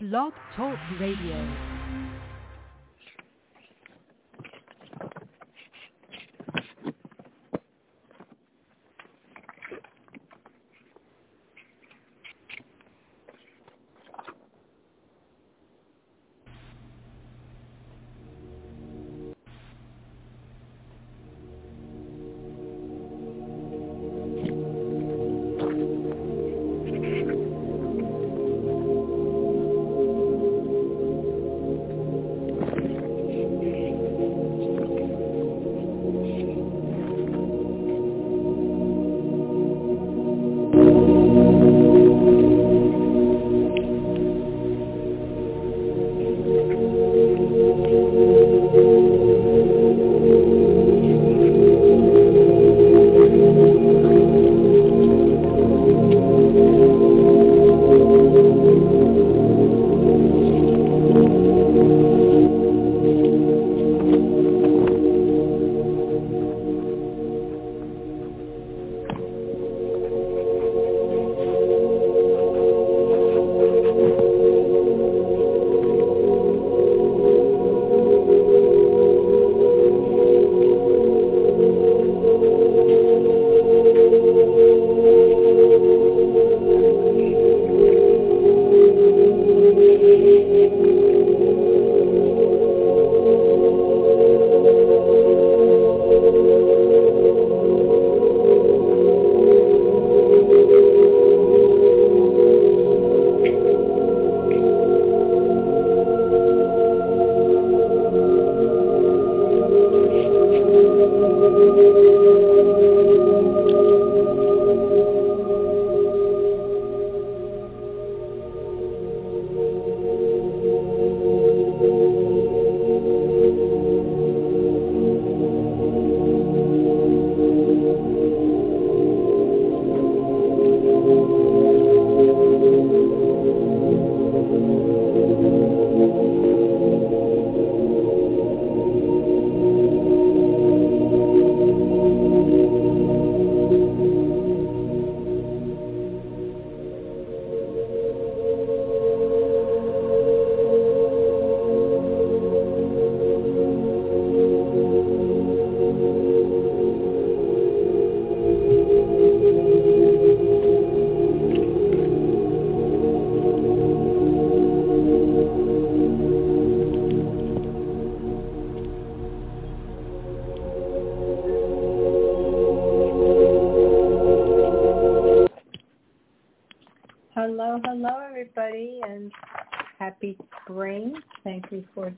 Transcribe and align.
Blog 0.00 0.32
Talk 0.54 0.78
Radio. 1.00 1.77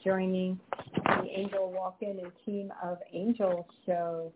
Joining 0.05 0.59
the 1.05 1.28
Angel 1.34 1.72
Walk-In 1.72 2.19
and 2.19 2.33
Team 2.44 2.72
of 2.83 2.99
Angels 3.12 3.65
show. 3.87 4.33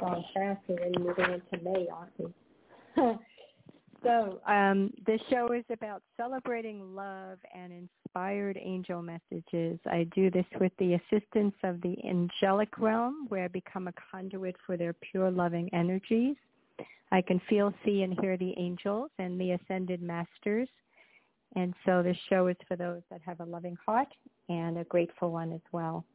Gone 0.00 0.24
fast, 0.34 0.60
we're 0.68 0.90
moving 0.98 1.26
into 1.26 1.64
May, 1.64 1.86
aren't 1.92 2.12
we? 2.18 2.32
so 4.02 4.40
um, 4.46 4.92
this 5.06 5.20
show 5.30 5.52
is 5.52 5.64
about 5.70 6.02
celebrating 6.16 6.94
love 6.94 7.38
and 7.54 7.72
inspired 7.72 8.58
angel 8.60 9.02
messages. 9.02 9.78
I 9.86 10.06
do 10.14 10.30
this 10.30 10.46
with 10.58 10.72
the 10.78 10.94
assistance 10.94 11.54
of 11.62 11.80
the 11.82 11.96
angelic 12.08 12.78
realm, 12.78 13.26
where 13.28 13.44
I 13.44 13.48
become 13.48 13.88
a 13.88 13.94
conduit 14.10 14.56
for 14.66 14.76
their 14.76 14.94
pure 14.94 15.30
loving 15.30 15.68
energies. 15.74 16.36
I 17.10 17.20
can 17.20 17.40
feel, 17.48 17.74
see, 17.84 18.02
and 18.02 18.18
hear 18.20 18.38
the 18.38 18.54
angels 18.56 19.10
and 19.18 19.38
the 19.38 19.52
ascended 19.52 20.00
masters. 20.00 20.68
And 21.54 21.74
so 21.84 22.02
this 22.02 22.16
show 22.28 22.46
is 22.46 22.56
for 22.66 22.76
those 22.76 23.02
that 23.10 23.20
have 23.26 23.40
a 23.40 23.44
loving 23.44 23.76
heart 23.84 24.08
and 24.48 24.78
a 24.78 24.84
grateful 24.84 25.30
one 25.30 25.52
as 25.52 25.60
well. 25.70 26.06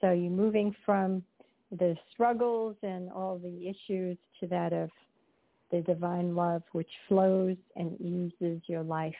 So 0.00 0.10
you're 0.12 0.30
moving 0.30 0.74
from 0.84 1.22
the 1.70 1.96
struggles 2.12 2.76
and 2.82 3.10
all 3.10 3.38
the 3.38 3.68
issues 3.68 4.16
to 4.40 4.46
that 4.48 4.72
of 4.72 4.90
the 5.70 5.80
divine 5.82 6.34
love 6.34 6.62
which 6.72 6.90
flows 7.08 7.56
and 7.76 8.00
eases 8.00 8.60
your 8.66 8.82
life. 8.82 9.14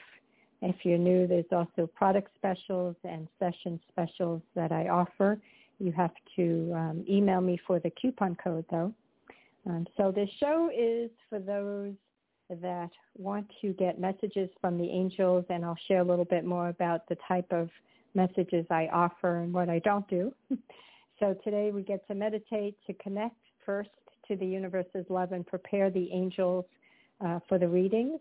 If 0.61 0.75
you're 0.83 0.97
new, 0.97 1.25
there's 1.25 1.45
also 1.51 1.87
product 1.87 2.31
specials 2.35 2.95
and 3.03 3.27
session 3.39 3.79
specials 3.89 4.41
that 4.55 4.71
I 4.71 4.89
offer. 4.89 5.39
You 5.79 5.93
have 5.93 6.11
to 6.35 6.73
um, 6.75 7.05
email 7.09 7.39
me 7.39 7.57
for 7.65 7.79
the 7.79 7.91
coupon 7.91 8.35
code, 8.43 8.65
though. 8.69 8.93
Um, 9.65 9.85
so 9.95 10.11
this 10.11 10.29
show 10.39 10.69
is 10.75 11.09
for 11.29 11.39
those 11.39 11.93
that 12.61 12.89
want 13.17 13.47
to 13.61 13.73
get 13.73 13.99
messages 13.99 14.49
from 14.59 14.77
the 14.77 14.89
angels, 14.89 15.45
and 15.49 15.63
I'll 15.63 15.77
share 15.87 15.99
a 15.99 16.03
little 16.03 16.25
bit 16.25 16.45
more 16.45 16.69
about 16.69 17.07
the 17.07 17.17
type 17.27 17.51
of 17.51 17.69
messages 18.15 18.65
I 18.69 18.87
offer 18.91 19.37
and 19.37 19.53
what 19.53 19.69
I 19.69 19.79
don't 19.79 20.07
do. 20.07 20.33
so 21.19 21.35
today 21.43 21.71
we 21.71 21.83
get 21.83 22.07
to 22.07 22.15
meditate, 22.15 22.75
to 22.87 22.93
connect 22.93 23.35
first 23.65 23.89
to 24.27 24.35
the 24.35 24.45
universe's 24.45 25.05
love 25.09 25.31
and 25.31 25.45
prepare 25.45 25.89
the 25.89 26.09
angels 26.11 26.65
uh, 27.23 27.39
for 27.47 27.57
the 27.57 27.67
readings. 27.67 28.19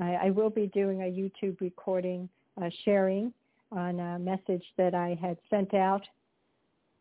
I, 0.00 0.14
I, 0.14 0.30
will 0.30 0.50
be 0.50 0.68
doing 0.68 1.02
a 1.02 1.04
YouTube 1.04 1.60
recording 1.60 2.28
uh, 2.60 2.70
sharing 2.84 3.32
on 3.70 4.00
a 4.00 4.18
message 4.18 4.64
that 4.78 4.94
I 4.94 5.18
had 5.20 5.36
sent 5.50 5.74
out, 5.74 6.02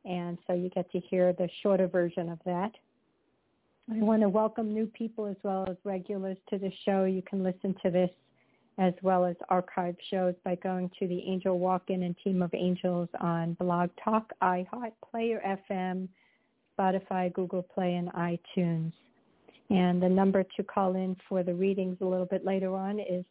and 0.03 0.37
so 0.45 0.53
you 0.53 0.69
get 0.69 0.91
to 0.91 0.99
hear 0.99 1.31
the 1.33 1.49
shorter 1.63 1.87
version 1.87 2.29
of 2.29 2.39
that. 2.45 2.71
I 3.93 3.95
want 3.95 4.21
to 4.21 4.29
welcome 4.29 4.73
new 4.73 4.85
people 4.85 5.25
as 5.25 5.35
well 5.43 5.67
as 5.69 5.75
regulars 5.83 6.37
to 6.49 6.57
the 6.57 6.71
show. 6.85 7.03
You 7.03 7.21
can 7.21 7.43
listen 7.43 7.75
to 7.83 7.91
this 7.91 8.09
as 8.77 8.93
well 9.01 9.25
as 9.25 9.35
archive 9.49 9.97
shows 10.09 10.33
by 10.45 10.55
going 10.55 10.89
to 10.97 11.09
the 11.09 11.21
Angel 11.27 11.59
Walk-In 11.59 12.03
and 12.03 12.15
Team 12.23 12.41
of 12.41 12.53
Angels 12.53 13.09
on 13.19 13.55
Blog 13.55 13.89
Talk, 14.01 14.31
iHeart, 14.41 14.93
Player 15.11 15.41
FM, 15.69 16.07
Spotify, 16.79 17.33
Google 17.33 17.63
Play, 17.63 17.95
and 17.95 18.07
iTunes. 18.13 18.93
And 19.69 20.01
the 20.01 20.07
number 20.07 20.45
to 20.55 20.63
call 20.63 20.95
in 20.95 21.17
for 21.27 21.43
the 21.43 21.53
readings 21.53 21.97
a 21.99 22.05
little 22.05 22.25
bit 22.25 22.45
later 22.45 22.73
on 22.73 22.97
is 22.97 23.25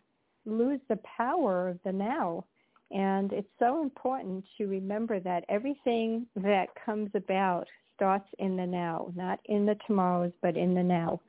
lose 0.46 0.80
the 0.90 1.00
power 1.18 1.70
of 1.70 1.80
the 1.84 1.92
now. 1.92 2.46
And 2.92 3.34
it's 3.34 3.50
so 3.60 3.82
important 3.82 4.46
to 4.58 4.68
remember 4.68 5.20
that 5.20 5.44
everything 5.50 6.26
that 6.36 6.68
comes 6.86 7.10
about 7.16 7.68
starts 7.96 8.28
in 8.40 8.56
the 8.56 8.66
now, 8.66 9.12
not 9.16 9.40
in 9.46 9.66
the 9.66 9.76
tomorrows, 9.86 10.32
but 10.42 10.56
in 10.56 10.74
the 10.74 10.84
now. 10.84 11.20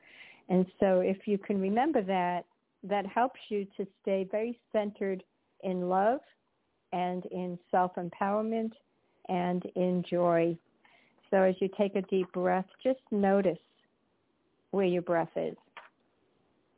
And 0.47 0.65
so 0.79 1.01
if 1.01 1.27
you 1.27 1.37
can 1.37 1.59
remember 1.59 2.01
that, 2.03 2.45
that 2.83 3.05
helps 3.05 3.39
you 3.49 3.67
to 3.77 3.85
stay 4.01 4.27
very 4.31 4.57
centered 4.71 5.23
in 5.63 5.89
love 5.89 6.21
and 6.93 7.25
in 7.25 7.59
self-empowerment 7.71 8.71
and 9.27 9.63
in 9.75 10.03
joy. 10.09 10.57
So 11.29 11.43
as 11.43 11.55
you 11.59 11.69
take 11.77 11.95
a 11.95 12.01
deep 12.03 12.31
breath, 12.31 12.65
just 12.81 13.01
notice 13.11 13.59
where 14.71 14.85
your 14.85 15.01
breath 15.01 15.29
is. 15.35 15.55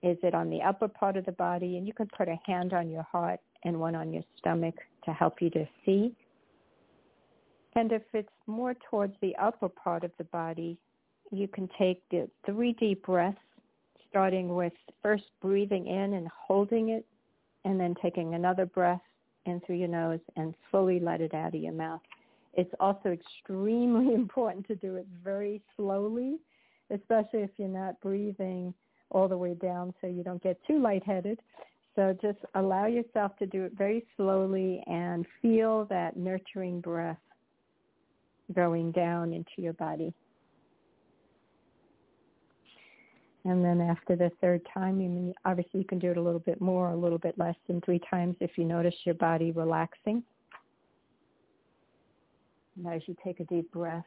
Is 0.02 0.18
it 0.24 0.34
on 0.34 0.50
the 0.50 0.62
upper 0.64 0.88
part 0.88 1.18
of 1.18 1.26
the 1.26 1.32
body? 1.34 1.78
And 1.78 1.86
you 1.86 1.94
can 1.94 2.08
put 2.18 2.28
a 2.28 2.40
hand 2.46 2.74
on 2.74 2.90
your 2.90 3.04
heart 3.04 3.40
and 3.64 3.80
one 3.80 3.96
on 3.96 4.14
your 4.14 4.24
stomach 4.38 4.76
to 5.06 5.12
help 5.12 5.42
you 5.42 5.50
to 5.52 5.66
see. 5.86 6.16
And 7.76 7.92
if 7.92 8.04
it's 8.14 8.30
more 8.48 8.76
towards 8.90 9.14
the 9.22 9.36
upper 9.38 9.70
part 9.70 10.04
of 10.04 10.12
the 10.18 10.26
body, 10.26 10.78
you 11.32 11.48
can 11.48 11.70
take 11.78 12.02
the 12.10 12.30
three 12.46 12.74
deep 12.74 13.06
breaths, 13.06 13.38
starting 14.10 14.54
with 14.56 14.74
first 15.02 15.24
breathing 15.42 15.88
in 15.88 16.14
and 16.14 16.28
holding 16.28 16.90
it, 16.90 17.06
and 17.64 17.80
then 17.80 17.96
taking 18.02 18.34
another 18.34 18.66
breath 18.66 19.02
in 19.46 19.62
through 19.62 19.78
your 19.78 19.88
nose 19.88 20.20
and 20.36 20.54
slowly 20.70 21.00
let 21.00 21.22
it 21.22 21.34
out 21.34 21.56
of 21.56 21.62
your 21.62 21.74
mouth. 21.74 22.02
It's 22.54 22.74
also 22.80 23.10
extremely 23.10 24.14
important 24.14 24.68
to 24.68 24.76
do 24.76 24.96
it 24.98 25.08
very 25.24 25.62
slowly, 25.78 26.38
especially 26.90 27.42
if 27.42 27.52
you're 27.58 27.68
not 27.68 28.00
breathing 28.02 28.74
all 29.10 29.28
the 29.28 29.38
way 29.38 29.54
down 29.54 29.94
so 30.02 30.08
you 30.08 30.24
don't 30.24 30.42
get 30.44 30.60
too 30.66 30.80
lightheaded. 30.80 31.40
So 31.96 32.16
just 32.22 32.40
allow 32.56 32.86
yourself 32.86 33.36
to 33.38 33.46
do 33.46 33.64
it 33.66 33.74
very 33.78 34.06
slowly 34.16 34.82
and 34.88 35.26
feel 35.42 35.86
that 35.86 36.16
nurturing 36.16 36.80
breath 36.80 37.18
going 38.54 38.92
down 38.92 39.34
into 39.34 39.52
your 39.58 39.74
body. 39.74 40.14
And 43.44 43.66
then 43.66 43.82
after 43.82 44.16
the 44.16 44.32
third 44.40 44.62
time, 44.72 45.02
you 45.02 45.10
mean, 45.10 45.34
obviously 45.46 45.80
you 45.80 45.86
can 45.86 46.00
do 46.00 46.12
it 46.12 46.18
a 46.18 46.22
little 46.22 46.40
bit 46.40 46.62
more, 46.62 46.92
a 46.92 46.96
little 46.96 47.18
bit 47.18 47.38
less 47.38 47.56
than 47.68 47.82
three 47.82 48.00
times 48.10 48.36
if 48.40 48.52
you 48.56 48.66
notice 48.66 48.94
your 49.04 49.16
body 49.16 49.52
relaxing. 49.52 50.24
And 52.78 52.94
as 52.94 53.02
you 53.08 53.16
take 53.24 53.40
a 53.40 53.46
deep 53.46 53.72
breath, 53.72 54.06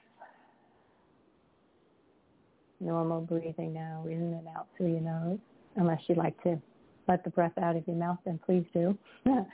normal 2.81 3.21
breathing 3.23 3.75
now, 3.75 4.05
in 4.07 4.19
and 4.19 4.49
out 4.57 4.69
through 4.77 4.93
your 4.93 5.01
nose, 5.01 5.39
unless 5.77 6.01
you'd 6.07 6.19
like 6.19 6.41
to 6.45 6.61
let 7.09 7.25
the 7.25 7.31
breath 7.31 7.57
out 7.61 7.77
of 7.77 7.87
your 7.87 7.97
mouth, 7.97 8.19
then 8.25 8.41
please 8.45 8.65
do. 8.73 8.97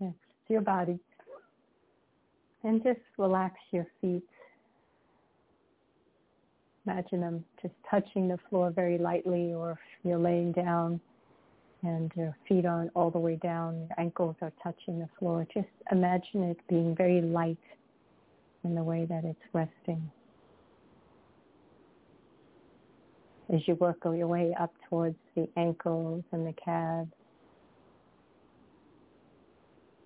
It's 0.00 0.14
your 0.48 0.62
body. 0.62 0.98
And 2.64 2.82
just 2.82 2.98
relax 3.18 3.54
your 3.70 3.86
feet. 4.00 4.24
Imagine 6.86 7.20
them 7.20 7.44
just 7.62 7.74
touching 7.88 8.26
the 8.26 8.38
floor 8.48 8.70
very 8.70 8.98
lightly 8.98 9.54
or 9.54 9.78
you're 10.02 10.18
laying 10.18 10.50
down 10.52 11.00
and 11.82 12.10
your 12.16 12.36
feet 12.48 12.66
aren't 12.66 12.90
all 12.94 13.10
the 13.10 13.18
way 13.18 13.36
down, 13.36 13.78
your 13.78 13.88
ankles 13.98 14.36
are 14.42 14.52
touching 14.62 14.98
the 14.98 15.08
floor. 15.18 15.46
Just 15.54 15.68
imagine 15.92 16.42
it 16.42 16.58
being 16.68 16.94
very 16.96 17.20
light 17.20 17.56
in 18.64 18.74
the 18.74 18.82
way 18.82 19.06
that 19.06 19.24
it's 19.24 19.40
resting. 19.52 20.10
As 23.52 23.60
you 23.66 23.74
work 23.76 23.98
your 24.04 24.28
way 24.28 24.54
up 24.58 24.72
towards 24.88 25.16
the 25.34 25.48
ankles 25.56 26.22
and 26.32 26.46
the 26.46 26.52
calves. 26.52 27.10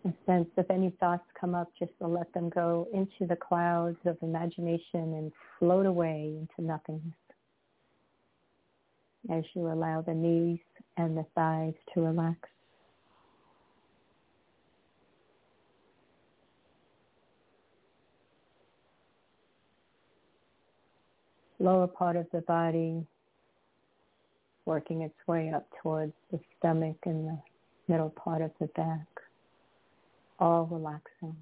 A 0.06 0.12
sense 0.26 0.48
if 0.56 0.70
any 0.70 0.90
thoughts 1.00 1.24
come 1.38 1.54
up, 1.54 1.70
just 1.78 1.92
to 2.00 2.06
let 2.06 2.32
them 2.34 2.50
go 2.50 2.86
into 2.92 3.26
the 3.26 3.36
clouds 3.36 3.96
of 4.04 4.18
imagination 4.22 5.14
and 5.14 5.32
float 5.58 5.86
away 5.86 6.34
into 6.38 6.66
nothingness. 6.66 7.14
As 9.30 9.44
you 9.54 9.68
allow 9.68 10.02
the 10.02 10.12
knees 10.12 10.58
and 10.98 11.16
the 11.16 11.24
thighs 11.34 11.72
to 11.94 12.02
relax. 12.02 12.38
Lower 21.58 21.86
part 21.86 22.16
of 22.16 22.26
the 22.30 22.42
body 22.42 23.06
working 24.66 25.02
its 25.02 25.14
way 25.26 25.50
up 25.54 25.66
towards 25.82 26.12
the 26.30 26.40
stomach 26.58 26.96
and 27.04 27.28
the 27.28 27.38
middle 27.88 28.10
part 28.10 28.42
of 28.42 28.50
the 28.60 28.66
back, 28.68 29.06
all 30.38 30.66
relaxing. 30.70 31.36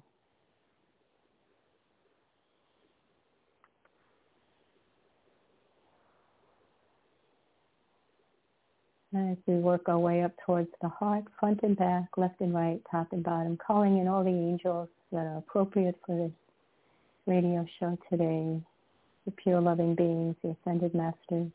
As 9.15 9.37
we 9.45 9.55
work 9.55 9.87
our 9.89 9.99
way 9.99 10.23
up 10.23 10.31
towards 10.43 10.69
the 10.81 10.89
heart, 10.89 11.23
front 11.39 11.59
and 11.61 11.77
back, 11.77 12.17
left 12.17 12.41
and 12.41 12.51
right, 12.51 12.81
top 12.89 13.13
and 13.13 13.23
bottom, 13.23 13.57
calling 13.57 13.99
in 13.99 14.07
all 14.07 14.23
the 14.23 14.31
angels 14.31 14.89
that 15.11 15.27
are 15.27 15.37
appropriate 15.37 15.95
for 16.03 16.17
this 16.17 16.31
radio 17.27 17.63
show 17.79 17.95
today, 18.09 18.59
the 19.25 19.31
pure 19.31 19.61
loving 19.61 19.93
beings, 19.93 20.35
the 20.41 20.55
ascended 20.59 20.95
masters. 20.95 21.51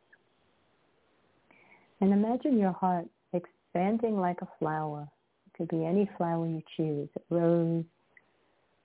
And 2.00 2.12
imagine 2.12 2.58
your 2.58 2.72
heart 2.72 3.06
expanding 3.32 4.20
like 4.20 4.40
a 4.42 4.48
flower. 4.58 5.08
It 5.46 5.56
could 5.56 5.68
be 5.68 5.84
any 5.84 6.08
flower 6.16 6.46
you 6.46 6.62
choose, 6.76 7.08
a 7.16 7.34
rose, 7.34 7.84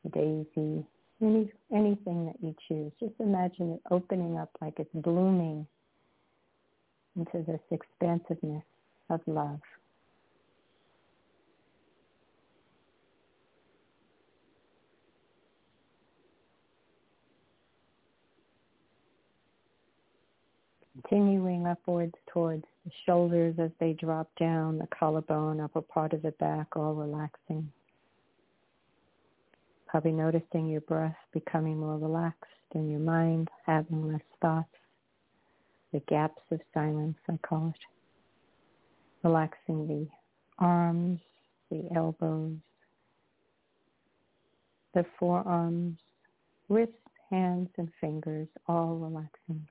a 0.05 0.09
daisy, 0.09 0.85
any, 1.21 1.51
anything 1.71 2.25
that 2.25 2.35
you 2.41 2.55
choose. 2.67 2.91
Just 2.99 3.13
imagine 3.19 3.73
it 3.73 3.81
opening 3.91 4.37
up 4.37 4.49
like 4.61 4.79
it's 4.79 4.89
blooming 4.93 5.67
into 7.15 7.43
this 7.45 7.61
expansiveness 7.71 8.63
of 9.09 9.21
love. 9.27 9.59
Continuing 21.13 21.67
upwards 21.67 22.15
towards 22.33 22.63
the 22.85 22.91
shoulders 23.05 23.53
as 23.59 23.69
they 23.79 23.93
drop 23.93 24.27
down, 24.39 24.79
the 24.79 24.87
collarbone, 24.87 25.59
upper 25.59 25.79
part 25.79 26.11
of 26.11 26.23
the 26.23 26.31
back, 26.39 26.75
all 26.75 26.95
relaxing. 26.95 27.71
Probably 29.85 30.11
noticing 30.11 30.67
your 30.69 30.81
breath 30.81 31.15
becoming 31.31 31.77
more 31.77 31.99
relaxed 31.99 32.49
and 32.73 32.89
your 32.89 32.99
mind 32.99 33.49
having 33.63 34.11
less 34.11 34.23
thoughts. 34.41 34.73
The 35.91 35.99
gaps 36.09 36.41
of 36.49 36.59
silence, 36.73 37.17
I 37.29 37.37
call 37.47 37.67
it. 37.67 39.23
Relaxing 39.23 39.87
the 39.87 40.07
arms, 40.57 41.19
the 41.69 41.89
elbows, 41.95 42.57
the 44.95 45.05
forearms, 45.19 45.99
wrists, 46.69 46.95
hands, 47.29 47.69
and 47.77 47.89
fingers, 48.01 48.47
all 48.67 48.95
relaxing. 48.95 49.67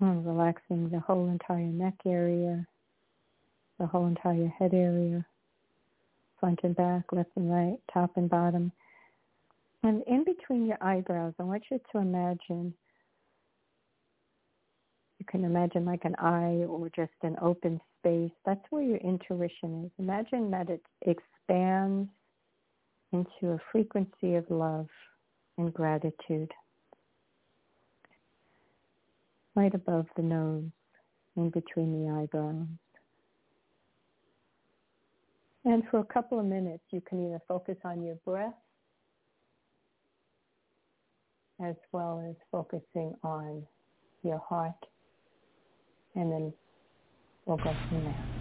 And 0.00 0.24
relaxing 0.24 0.90
the 0.90 1.00
whole 1.00 1.28
entire 1.28 1.58
neck 1.58 1.94
area, 2.06 2.66
the 3.80 3.86
whole 3.86 4.06
entire 4.06 4.46
head 4.46 4.72
area, 4.72 5.26
front 6.38 6.60
and 6.62 6.76
back, 6.76 7.12
left 7.12 7.30
and 7.36 7.50
right, 7.50 7.78
top 7.92 8.16
and 8.16 8.30
bottom. 8.30 8.70
And 9.82 10.02
in 10.06 10.24
between 10.24 10.66
your 10.66 10.78
eyebrows, 10.80 11.34
I 11.38 11.42
want 11.42 11.64
you 11.70 11.80
to 11.92 11.98
imagine, 11.98 12.74
you 15.18 15.26
can 15.26 15.44
imagine 15.44 15.84
like 15.84 16.04
an 16.04 16.14
eye 16.18 16.64
or 16.68 16.88
just 16.94 17.12
an 17.22 17.36
open 17.42 17.80
space. 17.98 18.30
That's 18.46 18.64
where 18.70 18.82
your 18.82 18.98
intuition 18.98 19.84
is. 19.84 19.90
Imagine 19.98 20.50
that 20.52 20.70
it 20.70 20.82
expands 21.02 22.08
into 23.12 23.52
a 23.52 23.58
frequency 23.72 24.34
of 24.34 24.48
love 24.48 24.88
and 25.56 25.74
gratitude 25.74 26.52
right 29.58 29.74
above 29.74 30.06
the 30.14 30.22
nose, 30.22 30.70
in 31.36 31.50
between 31.50 31.90
the 31.92 32.12
eyebrows. 32.12 32.68
And 35.64 35.82
for 35.90 35.98
a 35.98 36.04
couple 36.04 36.38
of 36.38 36.46
minutes, 36.46 36.84
you 36.92 37.00
can 37.00 37.26
either 37.26 37.40
focus 37.48 37.76
on 37.84 38.00
your 38.04 38.14
breath 38.24 38.54
as 41.60 41.74
well 41.90 42.24
as 42.30 42.36
focusing 42.52 43.14
on 43.24 43.66
your 44.22 44.40
heart. 44.48 44.86
And 46.14 46.30
then 46.30 46.52
we'll 47.44 47.56
go 47.56 47.74
from 47.88 48.04
there. 48.04 48.37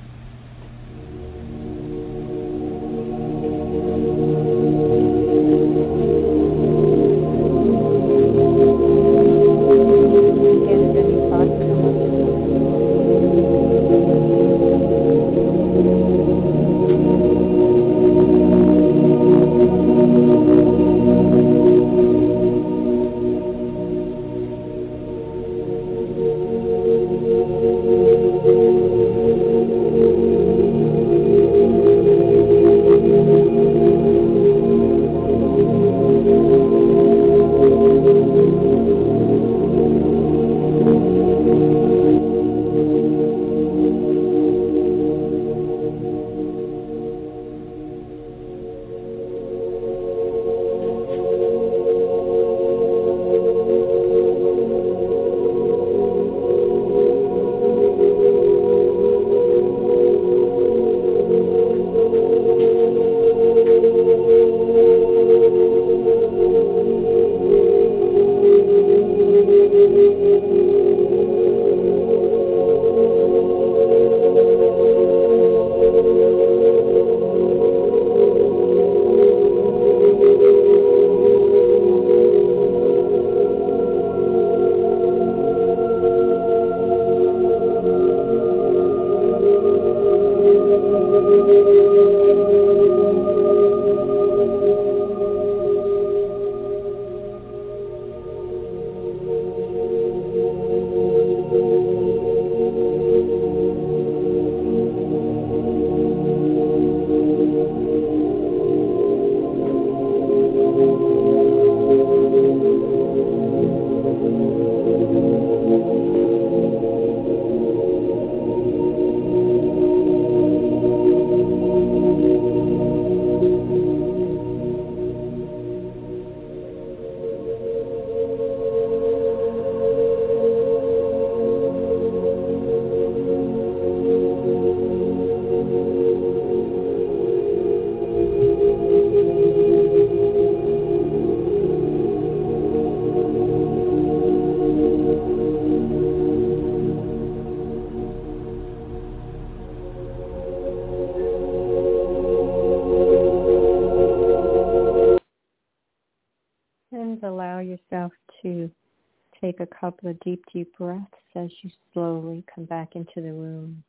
Deep, 160.24 160.44
deep 160.54 160.78
breaths 160.78 161.06
as 161.36 161.50
you 161.62 161.70
slowly 161.94 162.44
come 162.54 162.66
back 162.66 162.96
into 162.96 163.22
the 163.22 163.34
room, 163.34 163.84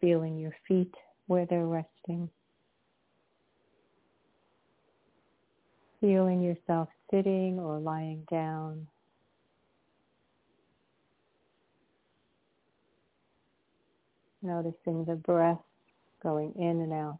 feeling 0.00 0.38
your 0.38 0.54
feet 0.66 0.94
where 1.26 1.46
they're 1.46 1.66
resting. 1.66 2.30
feeling 6.00 6.42
yourself 6.42 6.88
sitting 7.10 7.58
or 7.58 7.78
lying 7.78 8.24
down. 8.30 8.86
Noticing 14.42 15.04
the 15.04 15.16
breath 15.16 15.58
going 16.22 16.52
in 16.56 16.80
and 16.80 16.92
out. 16.92 17.18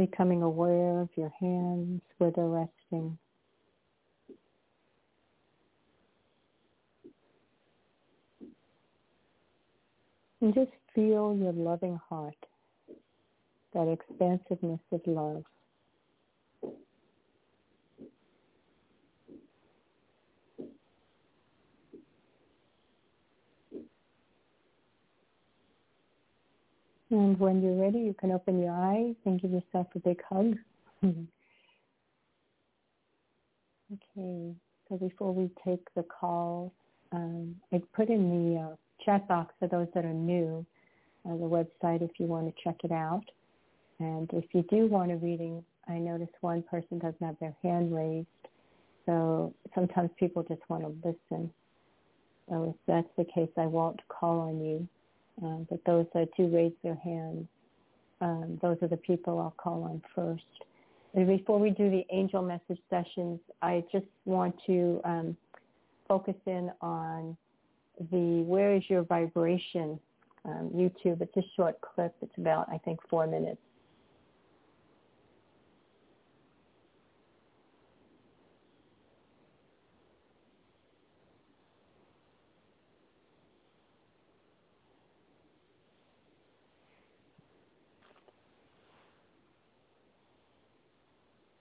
Becoming 0.00 0.40
aware 0.40 1.02
of 1.02 1.10
your 1.14 1.30
hands 1.38 2.00
where 2.16 2.30
they're 2.30 2.46
resting. 2.46 3.18
And 10.40 10.54
just 10.54 10.70
feel 10.94 11.36
your 11.36 11.52
loving 11.52 12.00
heart, 12.08 12.34
that 13.74 13.88
expansiveness 13.88 14.80
of 14.90 15.02
love. 15.04 15.44
And 27.10 27.38
when 27.40 27.60
you're 27.60 27.80
ready, 27.80 27.98
you 27.98 28.14
can 28.18 28.30
open 28.30 28.62
your 28.62 28.72
eyes 28.72 29.16
and 29.24 29.40
give 29.40 29.50
yourself 29.50 29.88
a 29.96 29.98
big 29.98 30.22
hug. 30.28 30.56
okay, 31.04 31.16
so 34.88 34.96
before 34.96 35.34
we 35.34 35.50
take 35.64 35.82
the 35.96 36.04
call, 36.04 36.72
um, 37.12 37.56
I 37.72 37.82
put 37.94 38.08
in 38.08 38.54
the 38.54 38.60
uh, 38.60 38.76
chat 39.04 39.26
box 39.26 39.52
for 39.58 39.66
those 39.66 39.88
that 39.94 40.04
are 40.04 40.12
new, 40.12 40.64
uh, 41.28 41.32
the 41.32 41.38
website 41.38 42.02
if 42.02 42.12
you 42.18 42.26
want 42.26 42.46
to 42.46 42.52
check 42.62 42.76
it 42.84 42.92
out. 42.92 43.24
And 43.98 44.30
if 44.32 44.44
you 44.52 44.62
do 44.70 44.86
want 44.86 45.10
a 45.10 45.16
reading, 45.16 45.64
I 45.88 45.98
notice 45.98 46.28
one 46.40 46.62
person 46.62 47.00
doesn't 47.00 47.20
have 47.20 47.36
their 47.40 47.56
hand 47.62 47.94
raised. 47.94 48.28
So 49.06 49.54
sometimes 49.74 50.10
people 50.18 50.42
just 50.44 50.62
want 50.68 50.82
to 50.82 50.88
listen. 51.04 51.50
So 52.48 52.74
if 52.74 52.76
that's 52.86 53.08
the 53.16 53.24
case, 53.24 53.50
I 53.56 53.66
won't 53.66 54.00
call 54.08 54.40
on 54.40 54.60
you. 54.60 54.88
Um, 55.42 55.66
but 55.70 55.80
those 55.84 56.06
that 56.14 56.28
do 56.36 56.48
raise 56.48 56.72
their 56.82 56.96
hands, 56.96 57.46
um, 58.20 58.58
those 58.60 58.76
are 58.82 58.88
the 58.88 58.96
people 58.96 59.38
I'll 59.38 59.54
call 59.56 59.84
on 59.84 60.02
first. 60.14 60.44
And 61.14 61.26
before 61.26 61.58
we 61.58 61.70
do 61.70 61.90
the 61.90 62.04
angel 62.10 62.42
message 62.42 62.80
sessions, 62.88 63.40
I 63.62 63.84
just 63.90 64.06
want 64.26 64.54
to 64.66 65.00
um, 65.04 65.36
focus 66.06 66.36
in 66.46 66.70
on 66.80 67.36
the 68.10 68.42
Where 68.42 68.74
is 68.74 68.82
Your 68.88 69.02
Vibration 69.02 69.98
um, 70.44 70.70
YouTube. 70.74 71.20
It's 71.20 71.36
a 71.36 71.42
short 71.56 71.80
clip. 71.80 72.14
It's 72.22 72.36
about, 72.36 72.68
I 72.70 72.78
think, 72.78 73.00
four 73.08 73.26
minutes. 73.26 73.60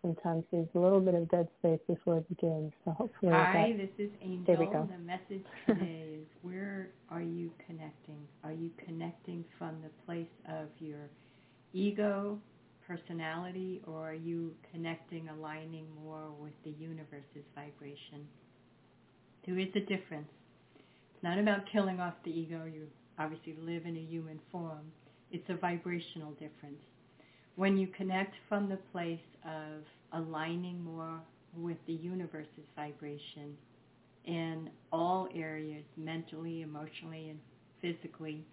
Sometimes 0.10 0.44
there's 0.51 0.68
a 0.75 0.80
little 0.80 1.00
bit 1.00 1.13
of 1.13 1.30
dead 1.30 1.48
space 1.60 1.80
before 1.88 2.18
it 2.18 2.30
begins. 2.30 2.72
So 2.86 2.92
hopefully, 2.92 3.32
hi, 3.32 3.75
this 3.78 3.89
is 3.98 4.12
Angel. 4.22 4.44
There 4.48 4.58
we 4.58 4.66
go. 4.72 4.89
The 4.92 5.04
message 5.04 5.46
today 5.68 6.20
is: 6.22 6.28
Where 6.42 6.89
are 7.12 7.22
you 7.22 7.51
connecting? 7.66 8.20
Are 8.44 8.51
you 8.51 8.72
connecting 8.86 9.44
from 9.58 9.75
the 9.84 9.89
place 10.06 10.28
of 10.48 10.68
your 10.80 11.10
ego, 11.74 12.39
personality, 12.88 13.82
or 13.88 14.10
are 14.10 14.13
you 14.13 14.54
connecting, 14.72 15.30
aligning 15.30 15.86
more 16.04 16.32
with 16.39 16.54
the 16.63 16.72
universe's 16.80 17.46
vibration? 17.56 18.28
There 19.45 19.60
is 19.60 19.69
a 19.76 19.82
difference. 19.82 20.30
It's 21.13 21.24
not 21.24 21.39
about 21.39 21.62
killing 21.72 22.00
off 22.00 22.13
the 22.24 22.32
ego. 22.32 22.65
You 22.65 22.88
obviously 23.17 23.56
live 23.62 23.86
in 23.86 23.95
a 23.95 24.02
human 24.02 24.39
form. 24.52 24.91
It's 25.32 25.48
a 25.50 25.56
vibrational 25.56 26.32
difference 26.32 26.82
when 27.56 27.78
you 27.78 27.88
connect 27.88 28.34
from 28.48 28.69
the 28.69 28.80
place 28.93 29.19
of 29.43 29.84
aligning 30.13 30.84
more 30.84 31.19
with 31.56 31.78
the 31.88 31.93
universe's 31.93 32.67
vibration 32.76 33.56
in 34.26 34.69
all 34.91 35.28
areas, 35.34 35.84
mentally, 35.98 36.62
emotionally, 36.62 37.30
and 37.30 37.39
physically, 37.82 38.45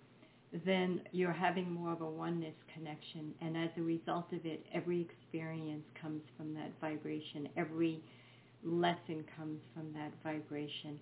then 0.64 1.03
you're 1.12 1.33
having 1.33 1.71
more 1.71 1.92
of 1.92 2.01
a 2.01 2.07
oneness 2.07 2.55
connection. 2.73 3.35
And 3.40 3.57
as 3.57 3.71
a 3.77 3.83
result 3.83 4.33
of 4.33 4.47
it, 4.47 4.64
every 4.73 5.01
experience 5.01 5.85
comes 6.01 6.23
from 6.37 6.55
that 6.55 6.71
vibration. 6.81 7.49
Every 7.57 8.01
lesson 8.64 9.25
comes 9.37 9.61
from 9.75 9.92
that 9.92 10.12
vibration. 10.23 10.99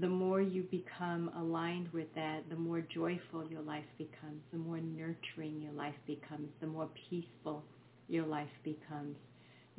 The 0.00 0.08
more 0.08 0.40
you 0.40 0.62
become 0.70 1.30
aligned 1.36 1.92
with 1.92 2.12
that, 2.14 2.48
the 2.48 2.56
more 2.56 2.80
joyful 2.80 3.46
your 3.46 3.60
life 3.60 3.84
becomes, 3.98 4.40
the 4.52 4.58
more 4.58 4.80
nurturing 4.80 5.60
your 5.60 5.72
life 5.72 5.94
becomes, 6.06 6.48
the 6.60 6.66
more 6.66 6.88
peaceful 7.10 7.62
your 8.08 8.24
life 8.24 8.48
becomes 8.64 9.16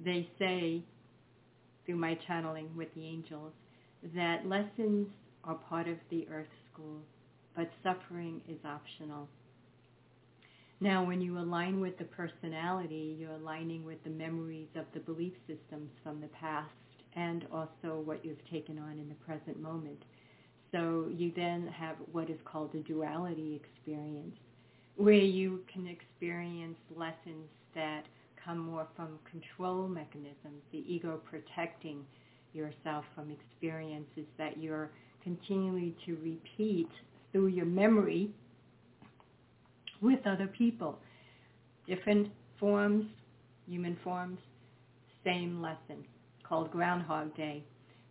they 0.04 0.30
say 0.40 0.84
through 1.86 1.96
my 1.96 2.18
channeling 2.28 2.70
with 2.76 2.94
the 2.96 3.06
angels 3.06 3.54
that 4.16 4.46
lessons 4.46 5.08
are 5.44 5.56
part 5.70 5.88
of 5.88 5.98
the 6.10 6.28
earth 6.32 6.48
school, 6.72 7.00
but 7.56 7.70
suffering 7.84 8.42
is 8.50 8.58
optional. 8.66 9.28
Now, 10.82 11.06
when 11.06 11.22
you 11.22 11.40
align 11.40 11.80
with 11.80 11.98
the 11.98 12.04
personality, 12.04 13.16
you're 13.18 13.32
aligning 13.32 13.86
with 13.86 14.04
the 14.04 14.10
memories 14.10 14.68
of 14.76 14.86
the 14.94 15.00
belief 15.00 15.34
systems 15.48 15.90
from 16.04 16.20
the 16.20 16.28
past 16.28 16.70
and 17.16 17.46
also 17.52 18.02
what 18.04 18.26
you've 18.26 18.46
taken 18.52 18.78
on 18.78 19.00
in 19.00 19.08
the 19.08 19.16
present 19.26 19.62
moment. 19.62 20.04
So 20.72 21.10
you 21.16 21.32
then 21.36 21.68
have 21.68 21.96
what 22.12 22.30
is 22.30 22.38
called 22.44 22.76
a 22.76 22.80
duality 22.80 23.62
experience, 23.64 24.36
where 24.98 25.14
you 25.14 25.62
can 25.72 25.88
experience 25.88 26.78
lessons 26.94 27.48
that 27.74 28.04
come 28.46 28.60
more 28.60 28.88
from 28.96 29.20
control 29.30 29.88
mechanisms, 29.88 30.62
the 30.72 30.84
ego 30.88 31.20
protecting 31.30 32.06
yourself 32.54 33.04
from 33.16 33.32
experiences 33.32 34.26
that 34.38 34.58
you're 34.58 34.90
continually 35.24 35.96
to 36.06 36.16
repeat 36.24 36.90
through 37.32 37.48
your 37.48 37.66
memory 37.66 38.30
with 40.02 40.20
other 40.26 40.48
people. 40.48 41.00
Different 41.88 42.30
forms, 42.60 43.06
human 43.68 43.98
forms, 44.04 44.38
same 45.24 45.62
lesson 45.62 46.06
called 46.48 46.72
Groundhog 46.72 47.36
Day 47.36 47.64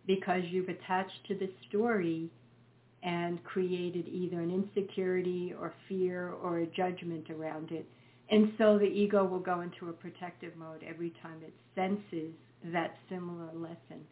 because 0.05 0.41
you've 0.49 0.69
attached 0.69 1.25
to 1.27 1.35
the 1.35 1.49
story 1.67 2.29
and 3.01 3.43
created 3.43 4.07
either 4.07 4.41
an 4.41 4.51
insecurity 4.51 5.53
or 5.59 5.73
fear 5.87 6.33
or 6.43 6.59
a 6.59 6.67
judgment 6.67 7.29
around 7.29 7.71
it 7.71 7.87
and 8.29 8.51
so 8.57 8.77
the 8.77 8.85
ego 8.85 9.23
will 9.23 9.39
go 9.39 9.61
into 9.61 9.89
a 9.89 9.93
protective 9.93 10.55
mode 10.55 10.83
every 10.87 11.13
time 11.21 11.41
it 11.43 11.53
senses 11.75 12.33
that 12.71 12.95
similar 13.09 13.49
lesson. 13.53 14.03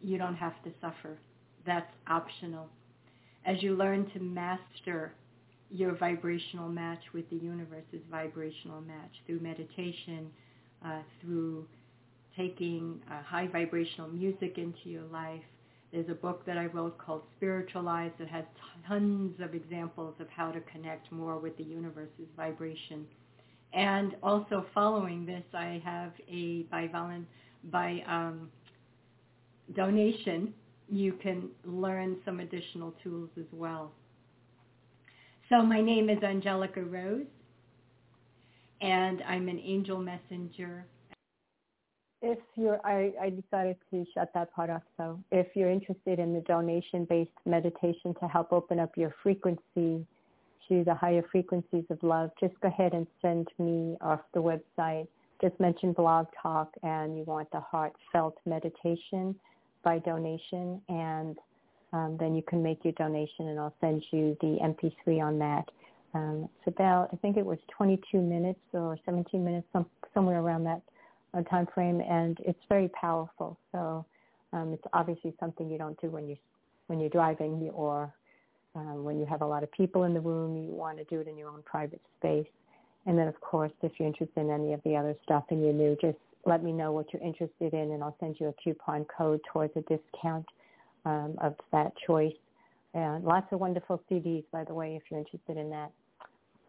You 0.00 0.18
don't 0.18 0.36
have 0.36 0.62
to 0.62 0.70
suffer. 0.80 1.18
That's 1.66 1.90
optional. 2.08 2.68
As 3.44 3.62
you 3.62 3.74
learn 3.74 4.08
to 4.12 4.20
master 4.20 5.12
your 5.70 5.96
vibrational 5.96 6.68
match 6.68 7.02
with 7.12 7.28
the 7.30 7.36
universe's 7.36 8.02
vibrational 8.10 8.80
match 8.80 9.10
through 9.26 9.40
meditation, 9.40 10.30
uh, 10.84 11.00
through 11.20 11.66
taking 12.36 13.00
uh, 13.10 13.22
high 13.22 13.48
vibrational 13.48 14.08
music 14.08 14.58
into 14.58 14.88
your 14.88 15.04
life, 15.04 15.42
there's 15.92 16.08
a 16.08 16.14
book 16.14 16.44
that 16.46 16.58
I 16.58 16.66
wrote 16.66 16.98
called 16.98 17.22
Spiritualize 17.36 18.10
that 18.18 18.28
has 18.28 18.44
tons 18.86 19.40
of 19.40 19.54
examples 19.54 20.14
of 20.20 20.28
how 20.28 20.50
to 20.50 20.60
connect 20.72 21.10
more 21.10 21.38
with 21.38 21.56
the 21.56 21.64
universe's 21.64 22.28
vibration. 22.36 23.06
And 23.72 24.14
also 24.22 24.66
following 24.74 25.24
this, 25.24 25.44
I 25.54 25.80
have 25.84 26.12
a 26.30 26.62
by 26.64 26.88
volu- 26.88 27.24
by 27.70 28.02
um, 28.06 28.50
donation, 29.74 30.54
you 30.88 31.12
can 31.14 31.48
learn 31.64 32.16
some 32.24 32.40
additional 32.40 32.94
tools 33.02 33.30
as 33.38 33.46
well. 33.52 33.92
So 35.48 35.62
my 35.62 35.80
name 35.80 36.10
is 36.10 36.22
Angelica 36.22 36.82
Rose, 36.82 37.26
and 38.80 39.22
I'm 39.26 39.48
an 39.48 39.58
angel 39.58 39.98
messenger 39.98 40.84
if 42.22 42.38
you're, 42.56 42.80
I, 42.84 43.12
I 43.20 43.30
decided 43.30 43.76
to 43.90 44.04
shut 44.12 44.30
that 44.34 44.52
part 44.52 44.70
off. 44.70 44.82
So 44.96 45.18
if 45.30 45.48
you're 45.54 45.70
interested 45.70 46.18
in 46.18 46.34
the 46.34 46.40
donation-based 46.40 47.30
meditation 47.46 48.14
to 48.20 48.28
help 48.28 48.52
open 48.52 48.80
up 48.80 48.96
your 48.96 49.14
frequency 49.22 50.06
to 50.68 50.84
the 50.84 50.94
higher 50.94 51.22
frequencies 51.30 51.84
of 51.90 52.02
love, 52.02 52.30
just 52.40 52.58
go 52.60 52.68
ahead 52.68 52.92
and 52.92 53.06
send 53.22 53.48
me 53.58 53.96
off 54.00 54.20
the 54.34 54.40
website. 54.40 55.06
Just 55.40 55.58
mention 55.60 55.92
Blog 55.92 56.26
Talk 56.42 56.72
and 56.82 57.16
you 57.16 57.22
want 57.24 57.50
the 57.52 57.60
heartfelt 57.60 58.36
meditation 58.44 59.34
by 59.84 60.00
donation 60.00 60.82
and 60.88 61.38
um, 61.92 62.16
then 62.18 62.34
you 62.34 62.42
can 62.42 62.62
make 62.62 62.84
your 62.84 62.92
donation 62.94 63.48
and 63.48 63.60
I'll 63.60 63.74
send 63.80 64.02
you 64.10 64.36
the 64.40 64.58
MP3 64.60 65.22
on 65.22 65.38
that. 65.38 65.70
Um, 66.14 66.48
it's 66.56 66.74
about, 66.76 67.10
I 67.12 67.16
think 67.16 67.36
it 67.36 67.46
was 67.46 67.58
22 67.76 68.20
minutes 68.20 68.58
or 68.72 68.98
17 69.04 69.42
minutes, 69.44 69.66
some, 69.72 69.86
somewhere 70.12 70.40
around 70.40 70.64
that 70.64 70.82
uh, 71.34 71.42
time 71.42 71.66
frame, 71.74 72.00
and 72.00 72.38
it's 72.40 72.62
very 72.68 72.88
powerful. 72.88 73.58
So 73.72 74.04
um, 74.52 74.72
it's 74.72 74.84
obviously 74.92 75.34
something 75.38 75.70
you 75.70 75.78
don't 75.78 76.00
do 76.00 76.08
when 76.08 76.28
you 76.28 76.36
when 76.86 77.00
you're 77.00 77.10
driving 77.10 77.70
or 77.74 78.12
uh, 78.74 78.94
when 78.94 79.18
you 79.18 79.26
have 79.26 79.42
a 79.42 79.46
lot 79.46 79.62
of 79.62 79.70
people 79.72 80.04
in 80.04 80.14
the 80.14 80.20
room. 80.20 80.56
You 80.56 80.70
want 80.70 80.98
to 80.98 81.04
do 81.04 81.20
it 81.20 81.28
in 81.28 81.36
your 81.36 81.50
own 81.50 81.62
private 81.64 82.00
space. 82.18 82.46
And 83.06 83.18
then, 83.18 83.28
of 83.28 83.40
course, 83.40 83.72
if 83.82 83.92
you're 83.98 84.08
interested 84.08 84.40
in 84.40 84.50
any 84.50 84.72
of 84.72 84.80
the 84.84 84.96
other 84.96 85.14
stuff 85.24 85.44
and 85.50 85.62
you're 85.62 85.72
new, 85.72 85.96
just 86.00 86.18
let 86.44 86.62
me 86.62 86.72
know 86.72 86.92
what 86.92 87.06
you're 87.12 87.22
interested 87.22 87.72
in, 87.72 87.92
and 87.92 88.02
I'll 88.02 88.16
send 88.20 88.36
you 88.38 88.48
a 88.48 88.54
coupon 88.62 89.04
code 89.04 89.40
towards 89.52 89.72
a 89.76 89.80
discount 89.82 90.46
um, 91.04 91.36
of 91.40 91.54
that 91.72 91.92
choice. 92.06 92.34
And 92.94 93.24
lots 93.24 93.46
of 93.52 93.60
wonderful 93.60 94.00
CDs, 94.10 94.44
by 94.50 94.64
the 94.64 94.74
way, 94.74 94.96
if 94.96 95.02
you're 95.10 95.20
interested 95.20 95.56
in 95.56 95.70
that. 95.70 95.90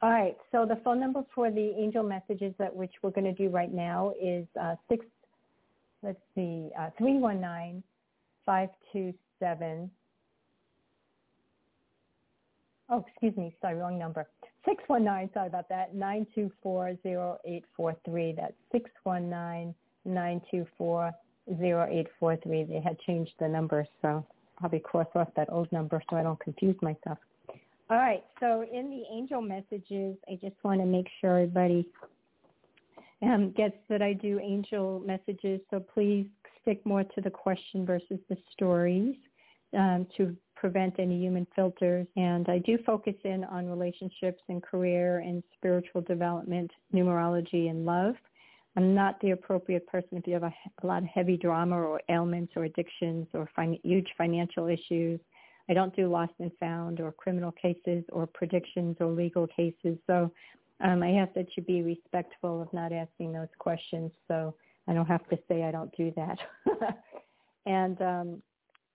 All 0.02 0.10
right. 0.10 0.38
So 0.52 0.66
the 0.66 0.78
phone 0.84 1.00
number 1.00 1.24
for 1.36 1.52
the 1.52 1.74
angel 1.78 2.04
messages 2.04 2.54
that 2.58 2.74
which 2.74 2.94
we're 3.02 3.12
going 3.12 3.26
to 3.26 3.34
do 3.34 3.50
right 3.50 3.74
now 3.74 4.14
is 4.22 4.46
uh, 4.60 4.76
six. 4.88 5.06
Let's 6.02 6.20
see, 6.34 6.70
uh, 6.80 6.92
three 6.98 7.18
one 7.18 7.42
nine 7.42 7.84
five 8.46 8.70
two 8.94 9.14
seven. 9.40 9.92
Oh, 12.90 13.06
excuse 13.08 13.36
me. 13.36 13.54
Sorry, 13.62 13.76
wrong 13.76 14.00
number. 14.00 14.26
Six 14.66 14.82
one 14.88 15.04
nine. 15.04 15.30
Sorry 15.34 15.48
about 15.48 15.68
that. 15.68 15.94
Nine 15.94 16.26
two 16.34 16.50
four 16.64 16.96
zero 17.04 17.38
eight 17.44 17.66
four 17.76 17.96
three. 18.06 18.34
That's 18.36 18.54
six 18.72 18.90
one 19.04 19.30
nine 19.30 19.76
nine 20.06 20.42
two 20.50 20.66
four 20.78 21.12
zero 21.58 21.86
eight 21.92 22.08
four 22.20 22.38
three. 22.38 22.64
They 22.64 22.80
had 22.80 22.98
changed 23.02 23.34
the 23.40 23.50
number, 23.50 23.86
so 24.02 24.08
I'll 24.08 24.28
probably 24.58 24.80
cross 24.80 25.08
off 25.16 25.28
that 25.36 25.52
old 25.52 25.70
number 25.74 26.02
so 26.10 26.16
I 26.16 26.24
don't 26.24 26.40
confuse 26.40 26.82
myself. 26.82 27.18
All 27.90 27.98
right. 27.98 28.24
So 28.40 28.66
in 28.72 28.90
the 28.90 29.04
angel 29.12 29.42
messages, 29.42 30.16
I 30.28 30.38
just 30.42 30.56
want 30.64 30.80
to 30.80 30.86
make 30.86 31.08
sure 31.20 31.40
everybody 31.40 31.88
um, 33.24 33.52
gets 33.52 33.76
that 33.90 34.02
I 34.02 34.14
do 34.14 34.40
angel 34.40 35.02
messages. 35.06 35.60
So 35.72 35.80
please 35.80 36.28
stick 36.62 36.86
more 36.86 37.04
to 37.04 37.22
the 37.22 37.32
question 37.32 37.86
versus 37.86 38.20
the 38.30 38.38
stories 38.52 39.16
um, 39.78 40.06
to 40.18 40.36
prevent 40.56 41.00
any 41.00 41.20
human 41.20 41.48
filters. 41.56 42.06
And 42.16 42.48
I 42.48 42.60
do 42.60 42.78
focus 42.86 43.16
in 43.24 43.44
on 43.46 43.68
relationships 43.68 44.42
and 44.50 44.62
career 44.62 45.20
and 45.20 45.42
spiritual 45.58 46.02
development, 46.02 46.70
numerology 46.94 47.70
and 47.70 47.86
love. 47.86 48.16
I'm 48.76 48.94
not 48.94 49.20
the 49.22 49.32
appropriate 49.32 49.88
person 49.88 50.18
if 50.18 50.28
you 50.28 50.34
have 50.34 50.44
a, 50.44 50.54
a 50.84 50.88
lot 50.88 51.02
of 51.02 51.10
heavy 51.10 51.38
drama 51.38 51.76
or 51.76 52.02
ailments 52.10 52.54
or 52.56 52.66
addictions 52.66 53.28
or 53.34 53.50
fin- 53.56 53.80
huge 53.84 54.08
financial 54.18 54.68
issues. 54.68 55.20
I 55.70 55.74
don't 55.74 55.96
do 55.96 56.08
lost 56.08 56.34
and 56.40 56.52
found 56.60 57.00
or 57.00 57.12
criminal 57.12 57.52
cases 57.52 58.04
or 58.12 58.26
predictions 58.26 58.98
or 59.00 59.08
legal 59.08 59.46
cases. 59.48 59.98
So 60.08 60.32
um, 60.82 61.04
I 61.04 61.12
ask 61.14 61.34
that 61.34 61.48
you 61.56 61.64
be 61.64 61.82
respectful 61.82 62.62
of 62.62 62.74
not 62.74 62.92
asking 62.92 63.34
those 63.34 63.50
questions. 63.60 64.12
So 64.28 64.56
I 64.88 64.94
don't 64.94 65.06
have 65.06 65.28
to 65.30 65.38
say 65.48 65.64
I 65.64 65.72
don't 65.72 65.96
do 65.96 66.12
that. 66.16 66.40
and 67.66 68.02
um, 68.02 68.42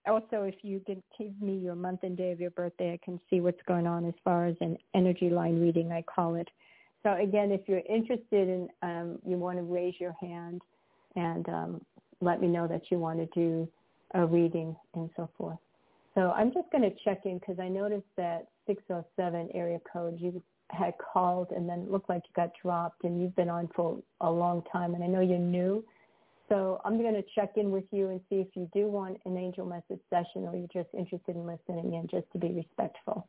also, 0.07 0.43
if 0.43 0.55
you 0.63 0.81
can 0.85 1.01
give 1.17 1.41
me 1.41 1.57
your 1.57 1.75
month 1.75 2.01
and 2.03 2.17
day 2.17 2.31
of 2.31 2.39
your 2.39 2.51
birthday, 2.51 2.93
I 2.93 2.99
can 3.03 3.19
see 3.29 3.39
what's 3.39 3.61
going 3.67 3.87
on 3.87 4.05
as 4.05 4.13
far 4.23 4.45
as 4.45 4.55
an 4.59 4.77
energy 4.93 5.29
line 5.29 5.59
reading, 5.59 5.91
I 5.91 6.01
call 6.03 6.35
it. 6.35 6.49
So 7.03 7.13
again, 7.13 7.51
if 7.51 7.61
you're 7.67 7.83
interested 7.87 8.49
in, 8.49 8.67
um, 8.81 9.19
you 9.25 9.37
want 9.37 9.57
to 9.57 9.63
raise 9.63 9.93
your 9.99 10.15
hand 10.19 10.61
and 11.15 11.47
um, 11.49 11.81
let 12.19 12.41
me 12.41 12.47
know 12.47 12.67
that 12.67 12.81
you 12.89 12.99
want 12.99 13.19
to 13.19 13.27
do 13.39 13.67
a 14.13 14.25
reading 14.25 14.75
and 14.95 15.09
so 15.15 15.29
forth. 15.37 15.57
So 16.15 16.31
I'm 16.31 16.53
just 16.53 16.71
going 16.71 16.83
to 16.83 16.95
check 17.03 17.25
in 17.25 17.39
because 17.39 17.59
I 17.59 17.67
noticed 17.67 18.07
that 18.15 18.47
607 18.67 19.49
area 19.53 19.79
code 19.91 20.17
you 20.19 20.41
had 20.71 20.93
called 20.97 21.51
and 21.51 21.67
then 21.69 21.81
it 21.81 21.91
looked 21.91 22.09
like 22.09 22.23
you 22.25 22.31
got 22.35 22.51
dropped 22.61 23.03
and 23.03 23.21
you've 23.21 23.35
been 23.35 23.49
on 23.49 23.69
for 23.75 23.99
a 24.21 24.31
long 24.31 24.63
time 24.71 24.95
and 24.95 25.03
I 25.03 25.07
know 25.07 25.19
you're 25.19 25.37
new. 25.37 25.83
So 26.47 26.79
I'm 26.85 26.97
going 27.01 27.15
to 27.15 27.23
check 27.35 27.53
in 27.57 27.69
with 27.69 27.83
you 27.91 28.09
and 28.09 28.21
see 28.29 28.35
if 28.35 28.47
you 28.55 28.69
do 28.73 28.87
want 28.87 29.17
an 29.25 29.37
angel 29.37 29.65
message 29.65 29.99
session 30.09 30.47
or 30.47 30.55
you're 30.55 30.83
just 30.83 30.93
interested 30.93 31.35
in 31.35 31.45
listening 31.45 31.93
in 31.95 32.07
just 32.09 32.31
to 32.31 32.39
be 32.39 32.51
respectful. 32.53 33.27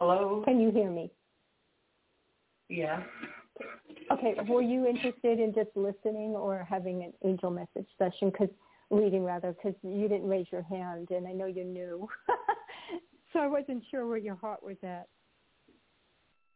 Hello? 0.00 0.42
Can 0.44 0.58
you 0.60 0.70
hear 0.70 0.90
me? 0.90 1.10
Yeah. 2.68 3.02
Okay. 4.10 4.34
Were 4.48 4.62
you 4.62 4.86
interested 4.86 5.38
in 5.38 5.52
just 5.54 5.70
listening 5.76 6.30
or 6.30 6.66
having 6.68 7.04
an 7.04 7.12
angel 7.24 7.50
message 7.50 7.86
session? 7.98 8.30
Because 8.30 8.48
reading 8.92 9.24
rather, 9.24 9.52
because 9.52 9.74
you 9.82 10.08
didn't 10.08 10.28
raise 10.28 10.46
your 10.52 10.62
hand, 10.62 11.08
and 11.10 11.26
I 11.26 11.32
know 11.32 11.46
you 11.46 11.64
knew. 11.64 12.06
so 13.32 13.40
I 13.40 13.46
wasn't 13.46 13.82
sure 13.90 14.06
where 14.06 14.18
your 14.18 14.36
heart 14.36 14.62
was 14.62 14.76
at. 14.82 15.08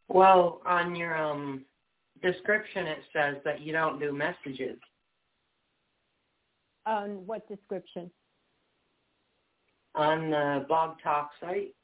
Well, 0.08 0.60
on 0.64 0.94
your 0.94 1.16
um 1.16 1.64
description, 2.22 2.86
it 2.86 2.98
says 3.12 3.36
that 3.44 3.60
you 3.60 3.72
don't 3.72 3.98
do 3.98 4.12
messages. 4.12 4.78
On 6.86 7.26
what 7.26 7.48
description? 7.48 8.10
On 9.94 10.30
the 10.30 10.64
blog 10.68 10.96
talk 11.02 11.30
site. 11.40 11.74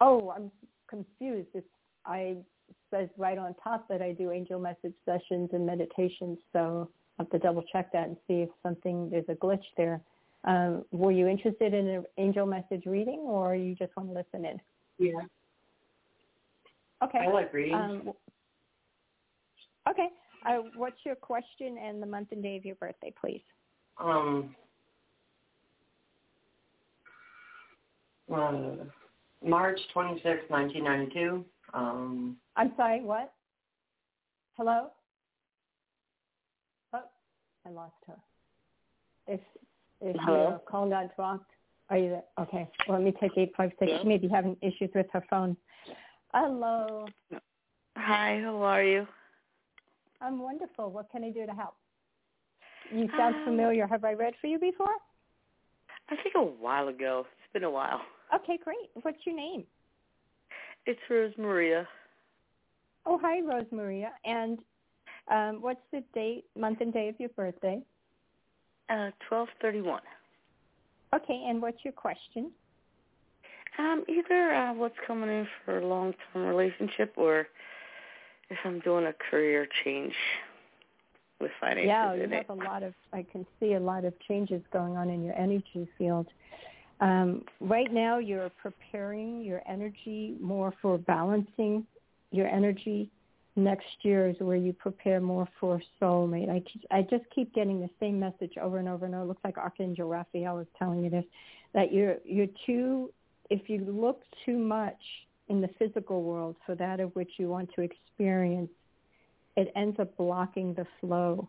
Oh, 0.00 0.32
I'm 0.34 0.50
confused. 0.88 1.48
It's, 1.54 1.66
I 2.06 2.36
it 2.68 2.76
says 2.90 3.08
right 3.16 3.38
on 3.38 3.54
top 3.62 3.86
that 3.88 4.02
I 4.02 4.12
do 4.12 4.32
angel 4.32 4.58
message 4.58 4.94
sessions 5.04 5.50
and 5.52 5.64
meditations. 5.64 6.38
So 6.52 6.90
I 7.18 7.22
have 7.22 7.30
to 7.30 7.38
double 7.38 7.62
check 7.72 7.92
that 7.92 8.08
and 8.08 8.16
see 8.26 8.42
if 8.42 8.48
something 8.62 9.10
there's 9.10 9.24
a 9.28 9.34
glitch 9.34 9.64
there. 9.76 10.00
Um, 10.44 10.84
were 10.90 11.12
you 11.12 11.28
interested 11.28 11.72
in 11.74 11.86
an 11.86 12.04
angel 12.18 12.46
message 12.46 12.84
reading, 12.86 13.20
or 13.20 13.54
you 13.54 13.74
just 13.74 13.96
want 13.96 14.08
to 14.08 14.14
listen 14.14 14.44
in? 14.44 14.60
Yeah. 14.98 15.20
Okay. 17.02 17.18
I 17.18 17.30
like 17.30 17.52
reading. 17.52 17.74
Um, 17.74 18.12
okay. 19.88 20.08
Uh, 20.44 20.58
what's 20.74 20.96
your 21.04 21.14
question 21.14 21.78
and 21.78 22.02
the 22.02 22.06
month 22.06 22.28
and 22.32 22.42
day 22.42 22.56
of 22.56 22.64
your 22.64 22.74
birthday, 22.76 23.12
please? 23.20 23.42
Um. 23.98 24.56
Uh, 28.32 28.84
March 29.44 29.78
26, 29.92 30.48
1992. 30.48 31.44
Um, 31.74 32.36
I'm 32.56 32.72
sorry, 32.76 33.02
what? 33.02 33.32
Hello? 34.56 34.90
I 37.66 37.70
lost 37.70 37.94
her. 38.06 38.16
If 39.26 39.40
if 40.00 40.16
Hello? 40.20 40.48
your 40.50 40.58
call 40.68 40.88
got 40.88 41.14
dropped, 41.14 41.50
are 41.90 41.98
you 41.98 42.10
there? 42.10 42.24
Okay. 42.40 42.68
Well, 42.88 42.98
let 42.98 43.04
me 43.04 43.12
take 43.20 43.32
856. 43.36 43.90
Yeah. 43.90 44.02
She 44.02 44.08
may 44.08 44.18
be 44.18 44.28
having 44.28 44.56
issues 44.60 44.90
with 44.94 45.06
her 45.12 45.24
phone. 45.30 45.56
Hello. 46.34 47.06
Hi, 47.96 48.40
how 48.42 48.56
are 48.62 48.82
you? 48.82 49.06
I'm 50.20 50.40
wonderful. 50.40 50.90
What 50.90 51.10
can 51.12 51.22
I 51.24 51.30
do 51.30 51.46
to 51.46 51.52
help? 51.52 51.74
You 52.90 53.08
sound 53.16 53.36
Um, 53.36 53.44
familiar. 53.44 53.86
Have 53.86 54.04
I 54.04 54.14
read 54.14 54.34
for 54.40 54.46
you 54.48 54.58
before? 54.58 54.94
I 56.08 56.16
think 56.16 56.34
a 56.34 56.42
while 56.42 56.88
ago. 56.88 57.26
It's 57.44 57.52
been 57.52 57.64
a 57.64 57.70
while. 57.70 58.00
Okay, 58.34 58.58
great. 58.64 58.90
What's 59.02 59.24
your 59.24 59.36
name? 59.36 59.64
It's 60.86 61.00
Rose 61.08 61.36
Maria. 61.38 61.86
Oh, 63.06 63.18
hi, 63.22 63.40
Rose 63.40 63.70
Maria. 63.70 64.12
And 64.24 64.58
um, 65.30 65.58
what's 65.60 65.80
the 65.92 66.02
date, 66.14 66.44
month 66.56 66.80
and 66.80 66.92
day 66.92 67.08
of 67.08 67.18
your 67.18 67.30
birthday? 67.30 67.80
Uh, 68.88 69.10
twelve 69.28 69.48
thirty 69.60 69.80
one. 69.80 70.02
Okay, 71.14 71.44
and 71.48 71.60
what's 71.60 71.84
your 71.84 71.92
question? 71.92 72.50
Um, 73.78 74.04
either 74.08 74.52
uh, 74.54 74.74
what's 74.74 74.94
coming 75.06 75.30
in 75.30 75.46
for 75.64 75.78
a 75.78 75.86
long 75.86 76.14
term 76.32 76.44
relationship 76.44 77.14
or 77.16 77.46
if 78.50 78.58
I'm 78.64 78.80
doing 78.80 79.06
a 79.06 79.14
career 79.30 79.66
change 79.84 80.12
with 81.40 81.50
finances 81.60 81.88
yeah, 81.88 82.14
you 82.14 82.22
have 82.22 82.32
it. 82.32 82.46
a 82.48 82.54
lot 82.54 82.82
of, 82.82 82.94
I 83.12 83.24
can 83.30 83.46
see 83.58 83.74
a 83.74 83.80
lot 83.80 84.04
of 84.04 84.14
changes 84.28 84.62
going 84.72 84.96
on 84.96 85.08
in 85.10 85.24
your 85.24 85.34
energy 85.38 85.88
field. 85.98 86.28
Um, 87.00 87.44
right 87.60 87.92
now, 87.92 88.18
you're 88.18 88.50
preparing 88.62 89.42
your 89.42 89.60
energy 89.68 90.36
more 90.40 90.72
for 90.80 90.98
balancing 90.98 91.84
your 92.30 92.46
energy. 92.46 93.10
Next 93.54 93.86
year 94.00 94.28
is 94.28 94.36
where 94.38 94.56
you 94.56 94.72
prepare 94.72 95.20
more 95.20 95.46
for 95.60 95.80
soulmate. 96.00 96.48
I, 96.48 96.96
I 96.96 97.02
just 97.02 97.24
keep 97.34 97.54
getting 97.54 97.80
the 97.80 97.90
same 98.00 98.18
message 98.18 98.56
over 98.60 98.78
and 98.78 98.88
over 98.88 99.04
and 99.04 99.14
over. 99.14 99.24
It 99.24 99.28
looks 99.28 99.44
like 99.44 99.58
Archangel 99.58 100.08
Raphael 100.08 100.58
is 100.58 100.66
telling 100.78 101.04
you 101.04 101.10
this, 101.10 101.24
that 101.74 101.92
you're, 101.92 102.16
you're 102.24 102.46
too, 102.64 103.12
if 103.50 103.68
you 103.68 103.84
look 103.84 104.22
too 104.46 104.56
much 104.56 104.98
in 105.48 105.60
the 105.60 105.68
physical 105.78 106.22
world 106.22 106.56
for 106.64 106.74
that 106.76 106.98
of 106.98 107.14
which 107.14 107.32
you 107.36 107.48
want 107.48 107.68
to 107.74 107.82
experience, 107.82 108.70
it 109.56 109.70
ends 109.76 110.00
up 110.00 110.16
blocking 110.16 110.72
the 110.72 110.86
flow. 111.00 111.46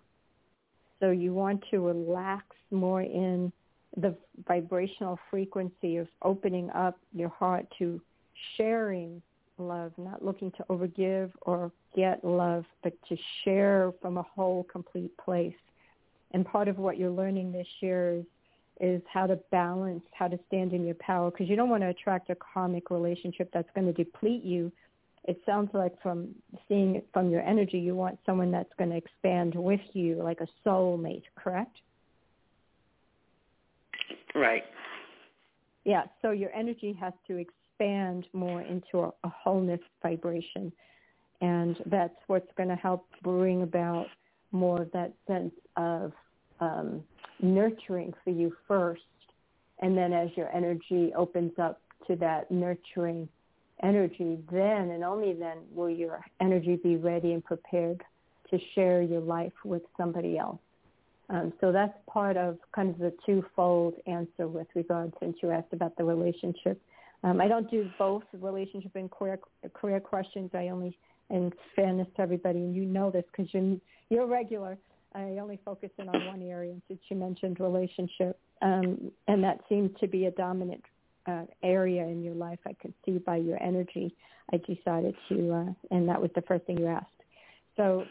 So 0.99 1.11
you 1.11 1.33
want 1.33 1.63
to 1.71 1.79
relax 1.79 2.45
more 2.69 3.01
in 3.01 3.51
the 3.95 4.15
vibrational 4.45 5.19
frequency 5.29 5.97
of 5.97 6.07
opening 6.21 6.69
up 6.71 6.99
your 7.13 7.29
heart 7.29 7.65
to 7.79 8.01
sharing 8.57 9.21
love, 9.57 9.91
not 9.97 10.23
looking 10.23 10.51
to 10.51 10.63
overgive 10.69 11.31
or 11.41 11.71
get 11.95 12.23
love, 12.23 12.65
but 12.83 12.93
to 13.09 13.17
share 13.43 13.91
from 14.01 14.17
a 14.17 14.23
whole, 14.23 14.63
complete 14.63 15.15
place. 15.17 15.55
And 16.31 16.45
part 16.45 16.67
of 16.67 16.77
what 16.77 16.97
you're 16.97 17.11
learning 17.11 17.51
this 17.51 17.67
year 17.81 18.17
is 18.19 18.25
is 18.79 19.01
how 19.11 19.27
to 19.27 19.35
balance, 19.51 20.03
how 20.13 20.27
to 20.27 20.37
stand 20.47 20.73
in 20.73 20.85
your 20.85 20.95
power, 20.95 21.31
because 21.31 21.47
you 21.47 21.55
don't 21.55 21.69
want 21.69 21.83
to 21.83 21.89
attract 21.89 22.29
a 22.29 22.35
karmic 22.35 22.89
relationship 22.89 23.49
that's 23.53 23.69
going 23.75 23.85
to 23.87 23.93
deplete 23.93 24.43
you. 24.43 24.71
It 25.25 25.39
sounds 25.45 25.69
like 25.73 25.93
from 26.01 26.29
seeing 26.67 26.95
it 26.95 27.07
from 27.13 27.29
your 27.29 27.41
energy, 27.41 27.77
you 27.77 27.95
want 27.95 28.19
someone 28.25 28.51
that's 28.51 28.73
going 28.77 28.89
to 28.89 28.97
expand 28.97 29.55
with 29.55 29.79
you, 29.93 30.21
like 30.21 30.41
a 30.41 30.47
soulmate, 30.67 31.23
correct? 31.35 31.77
Right. 34.35 34.63
Yeah, 35.85 36.03
so 36.21 36.31
your 36.31 36.51
energy 36.53 36.97
has 36.99 37.13
to 37.27 37.37
expand 37.37 37.62
more 38.33 38.61
into 38.61 38.99
a, 38.99 39.13
a 39.23 39.29
wholeness 39.29 39.79
vibration. 40.01 40.71
And 41.41 41.77
that's 41.87 42.15
what's 42.27 42.51
going 42.55 42.69
to 42.69 42.75
help 42.75 43.05
bring 43.21 43.63
about 43.63 44.07
more 44.51 44.81
of 44.83 44.91
that 44.93 45.13
sense 45.27 45.53
of 45.75 46.13
um, 46.59 47.03
nurturing 47.41 48.13
for 48.23 48.29
you 48.29 48.55
first. 48.67 49.01
And 49.79 49.97
then 49.97 50.13
as 50.13 50.29
your 50.35 50.53
energy 50.55 51.11
opens 51.15 51.51
up 51.61 51.81
to 52.07 52.15
that 52.17 52.49
nurturing 52.49 53.27
energy, 53.81 54.37
then 54.51 54.91
and 54.91 55.03
only 55.03 55.33
then 55.33 55.57
will 55.73 55.89
your 55.89 56.23
energy 56.39 56.77
be 56.81 56.95
ready 56.95 57.33
and 57.33 57.43
prepared 57.43 58.01
to 58.49 58.59
share 58.75 59.01
your 59.01 59.19
life 59.21 59.53
with 59.65 59.81
somebody 59.97 60.37
else. 60.37 60.59
Um, 61.29 61.53
so 61.59 61.71
that's 61.71 61.97
part 62.07 62.37
of 62.37 62.57
kind 62.73 62.89
of 62.89 62.99
the 62.99 63.13
twofold 63.25 63.95
answer 64.05 64.47
with 64.47 64.67
regard 64.75 65.13
since 65.19 65.37
you 65.41 65.51
asked 65.51 65.73
about 65.73 65.97
the 65.97 66.03
relationship. 66.03 66.79
Um, 67.23 67.39
I 67.39 67.47
don't 67.47 67.69
do 67.71 67.89
both 67.97 68.23
relationship 68.33 68.91
and 68.95 69.09
career, 69.09 69.39
career 69.73 69.99
questions. 69.99 70.51
I 70.53 70.69
only, 70.69 70.97
in 71.29 71.51
fairness 71.75 72.07
to 72.15 72.21
everybody, 72.21 72.59
and 72.59 72.75
you 72.75 72.83
know 72.83 73.11
this 73.11 73.23
because 73.31 73.53
you're, 73.53 73.77
you're 74.09 74.27
regular, 74.27 74.77
I 75.15 75.37
only 75.41 75.59
focus 75.63 75.89
in 75.97 76.09
on 76.09 76.25
one 76.27 76.41
area, 76.41 76.75
since 76.87 76.99
you 77.09 77.15
mentioned 77.15 77.59
relationship, 77.59 78.39
um, 78.61 79.11
and 79.27 79.43
that 79.43 79.59
seemed 79.69 79.97
to 79.99 80.07
be 80.07 80.25
a 80.25 80.31
dominant 80.31 80.83
uh, 81.25 81.43
area 81.63 82.03
in 82.03 82.23
your 82.23 82.35
life. 82.35 82.59
I 82.65 82.73
could 82.73 82.93
see 83.05 83.17
by 83.19 83.37
your 83.37 83.61
energy. 83.61 84.13
I 84.51 84.57
decided 84.57 85.15
to, 85.29 85.53
uh, 85.53 85.95
and 85.95 86.07
that 86.09 86.21
was 86.21 86.31
the 86.35 86.41
first 86.41 86.65
thing 86.65 86.77
you 86.77 86.87
asked. 86.87 87.07
So 87.77 88.03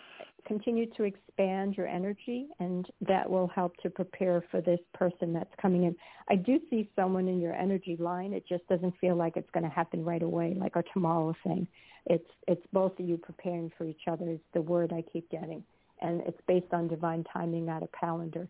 continue 0.46 0.86
to 0.96 1.04
expand 1.04 1.76
your 1.76 1.86
energy, 1.86 2.46
and 2.60 2.86
that 3.00 3.28
will 3.28 3.48
help 3.48 3.76
to 3.78 3.90
prepare 3.90 4.44
for 4.50 4.60
this 4.60 4.80
person 4.94 5.32
that's 5.32 5.54
coming 5.60 5.84
in. 5.84 5.96
I 6.28 6.36
do 6.36 6.60
see 6.70 6.90
someone 6.96 7.28
in 7.28 7.40
your 7.40 7.54
energy 7.54 7.96
line. 7.98 8.32
It 8.32 8.44
just 8.48 8.66
doesn't 8.68 8.94
feel 9.00 9.16
like 9.16 9.36
it's 9.36 9.50
going 9.52 9.64
to 9.64 9.70
happen 9.70 10.04
right 10.04 10.22
away, 10.22 10.54
like 10.58 10.76
our 10.76 10.84
tomorrow 10.92 11.34
thing. 11.44 11.66
It's 12.06 12.28
it's 12.48 12.66
both 12.72 12.98
of 12.98 13.08
you 13.08 13.16
preparing 13.16 13.70
for 13.78 13.84
each 13.84 14.02
other. 14.10 14.30
Is 14.30 14.40
the 14.54 14.62
word 14.62 14.92
I 14.92 15.02
keep 15.12 15.30
getting 15.30 15.62
and 16.02 16.20
it's 16.22 16.40
based 16.46 16.72
on 16.72 16.88
divine 16.88 17.24
timing, 17.32 17.64
not 17.64 17.82
a 17.82 17.88
calendar. 17.98 18.48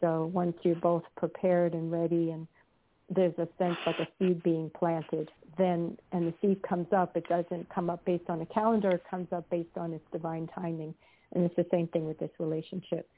So 0.00 0.30
once 0.32 0.56
you're 0.62 0.76
both 0.76 1.02
prepared 1.16 1.74
and 1.74 1.90
ready 1.90 2.30
and 2.30 2.46
there's 3.08 3.34
a 3.38 3.48
sense 3.58 3.76
like 3.86 3.98
a 3.98 4.06
seed 4.18 4.42
being 4.42 4.70
planted, 4.78 5.30
then 5.58 5.96
and 6.12 6.28
the 6.28 6.34
seed 6.40 6.62
comes 6.62 6.86
up, 6.92 7.16
it 7.16 7.26
doesn't 7.28 7.68
come 7.74 7.90
up 7.90 8.04
based 8.04 8.28
on 8.28 8.40
a 8.40 8.46
calendar, 8.46 8.90
it 8.90 9.02
comes 9.10 9.28
up 9.32 9.48
based 9.50 9.76
on 9.76 9.92
its 9.92 10.04
divine 10.12 10.48
timing. 10.54 10.94
And 11.34 11.44
it's 11.44 11.56
the 11.56 11.66
same 11.70 11.88
thing 11.88 12.06
with 12.06 12.18
this 12.18 12.30
relationship. 12.38 13.08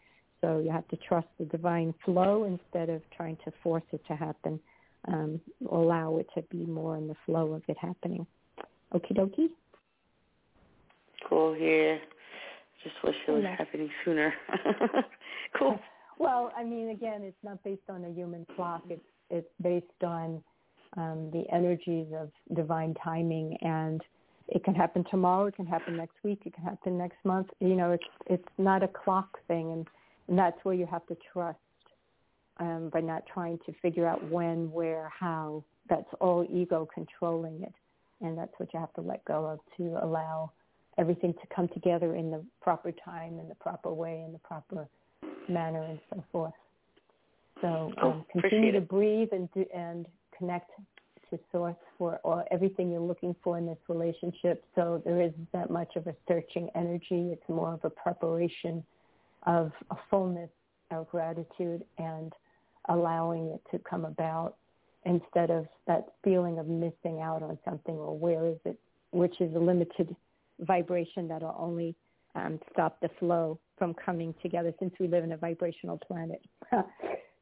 So 0.40 0.58
you 0.58 0.70
have 0.70 0.86
to 0.88 0.96
trust 0.96 1.28
the 1.38 1.44
divine 1.44 1.94
flow 2.04 2.44
instead 2.44 2.90
of 2.90 3.02
trying 3.16 3.36
to 3.44 3.52
force 3.62 3.84
it 3.92 4.02
to 4.08 4.16
happen. 4.16 4.60
Um, 5.08 5.40
allow 5.70 6.18
it 6.18 6.26
to 6.34 6.42
be 6.42 6.64
more 6.64 6.96
in 6.96 7.08
the 7.08 7.16
flow 7.26 7.52
of 7.52 7.62
it 7.68 7.76
happening. 7.78 8.26
Okie 8.94 9.16
dokie. 9.16 9.48
Cool. 11.28 11.56
Yeah. 11.56 11.96
Just 12.82 12.96
wish 13.04 13.14
it 13.26 13.30
was 13.30 13.44
happening 13.44 13.88
sooner. 14.04 14.34
cool. 15.58 15.78
Well, 16.18 16.52
I 16.56 16.64
mean, 16.64 16.90
again, 16.90 17.22
it's 17.22 17.36
not 17.42 17.62
based 17.64 17.88
on 17.88 18.04
a 18.04 18.10
human 18.10 18.46
clock. 18.56 18.82
It's 18.88 19.02
it's 19.30 19.48
based 19.62 19.86
on 20.04 20.42
um, 20.96 21.30
the 21.32 21.44
energies 21.52 22.06
of 22.14 22.30
divine 22.54 22.94
timing, 23.02 23.56
and 23.62 24.02
it 24.48 24.64
can 24.64 24.74
happen 24.74 25.04
tomorrow. 25.10 25.46
It 25.46 25.56
can 25.56 25.66
happen 25.66 25.96
next 25.96 26.16
week. 26.22 26.42
It 26.44 26.54
can 26.54 26.64
happen 26.64 26.98
next 26.98 27.18
month. 27.24 27.48
You 27.60 27.74
know, 27.74 27.92
it's 27.92 28.04
it's 28.26 28.48
not 28.58 28.82
a 28.82 28.88
clock 28.88 29.38
thing, 29.48 29.72
and, 29.72 29.86
and 30.28 30.38
that's 30.38 30.58
where 30.64 30.74
you 30.74 30.86
have 30.86 31.06
to 31.06 31.16
trust 31.32 31.58
um, 32.58 32.90
by 32.92 33.00
not 33.00 33.24
trying 33.32 33.58
to 33.66 33.72
figure 33.80 34.06
out 34.06 34.30
when, 34.30 34.70
where, 34.70 35.10
how. 35.18 35.64
That's 35.88 36.08
all 36.20 36.46
ego 36.50 36.88
controlling 36.94 37.62
it, 37.62 37.74
and 38.20 38.38
that's 38.38 38.52
what 38.58 38.72
you 38.72 38.80
have 38.80 38.94
to 38.94 39.00
let 39.00 39.24
go 39.24 39.44
of 39.46 39.58
to 39.78 39.98
allow 40.02 40.52
everything 40.96 41.32
to 41.34 41.54
come 41.54 41.68
together 41.68 42.14
in 42.14 42.30
the 42.30 42.44
proper 42.60 42.92
time, 42.92 43.38
in 43.38 43.48
the 43.48 43.54
proper 43.56 43.92
way, 43.92 44.22
in 44.24 44.32
the 44.32 44.38
proper 44.38 44.86
manner, 45.48 45.82
and 45.82 45.98
so 46.10 46.24
forth. 46.30 46.52
So 47.60 47.92
oh, 48.02 48.10
um, 48.10 48.24
continue 48.30 48.72
to 48.72 48.80
breathe 48.80 49.28
and 49.32 49.48
do, 49.52 49.64
and 49.74 50.06
connect 50.36 50.70
to 51.32 51.40
source 51.50 51.76
for 51.98 52.20
all, 52.24 52.44
everything 52.50 52.90
you're 52.90 53.00
looking 53.00 53.34
for 53.42 53.58
in 53.58 53.66
this 53.66 53.78
relationship. 53.88 54.64
So 54.74 55.02
there 55.04 55.20
isn't 55.20 55.50
that 55.52 55.70
much 55.70 55.96
of 55.96 56.06
a 56.06 56.14
searching 56.28 56.68
energy. 56.74 57.30
It's 57.32 57.48
more 57.48 57.72
of 57.72 57.80
a 57.84 57.90
preparation 57.90 58.84
of 59.46 59.72
a 59.90 59.96
fullness 60.10 60.50
of 60.90 61.08
gratitude 61.10 61.84
and 61.98 62.32
allowing 62.88 63.48
it 63.48 63.60
to 63.70 63.78
come 63.78 64.04
about 64.04 64.56
instead 65.04 65.50
of 65.50 65.66
that 65.86 66.12
feeling 66.22 66.58
of 66.58 66.68
missing 66.68 67.20
out 67.20 67.42
on 67.42 67.58
something 67.64 67.94
or 67.94 68.16
where 68.16 68.46
is 68.46 68.58
it, 68.64 68.78
which 69.10 69.40
is 69.40 69.54
a 69.56 69.58
limited 69.58 70.14
vibration 70.60 71.26
that'll 71.26 71.56
only 71.58 71.94
um, 72.34 72.60
stop 72.72 73.00
the 73.00 73.10
flow 73.18 73.58
from 73.78 73.94
coming 73.94 74.34
together 74.42 74.72
since 74.78 74.94
we 75.00 75.08
live 75.08 75.24
in 75.24 75.32
a 75.32 75.36
vibrational 75.36 75.98
planet. 75.98 76.40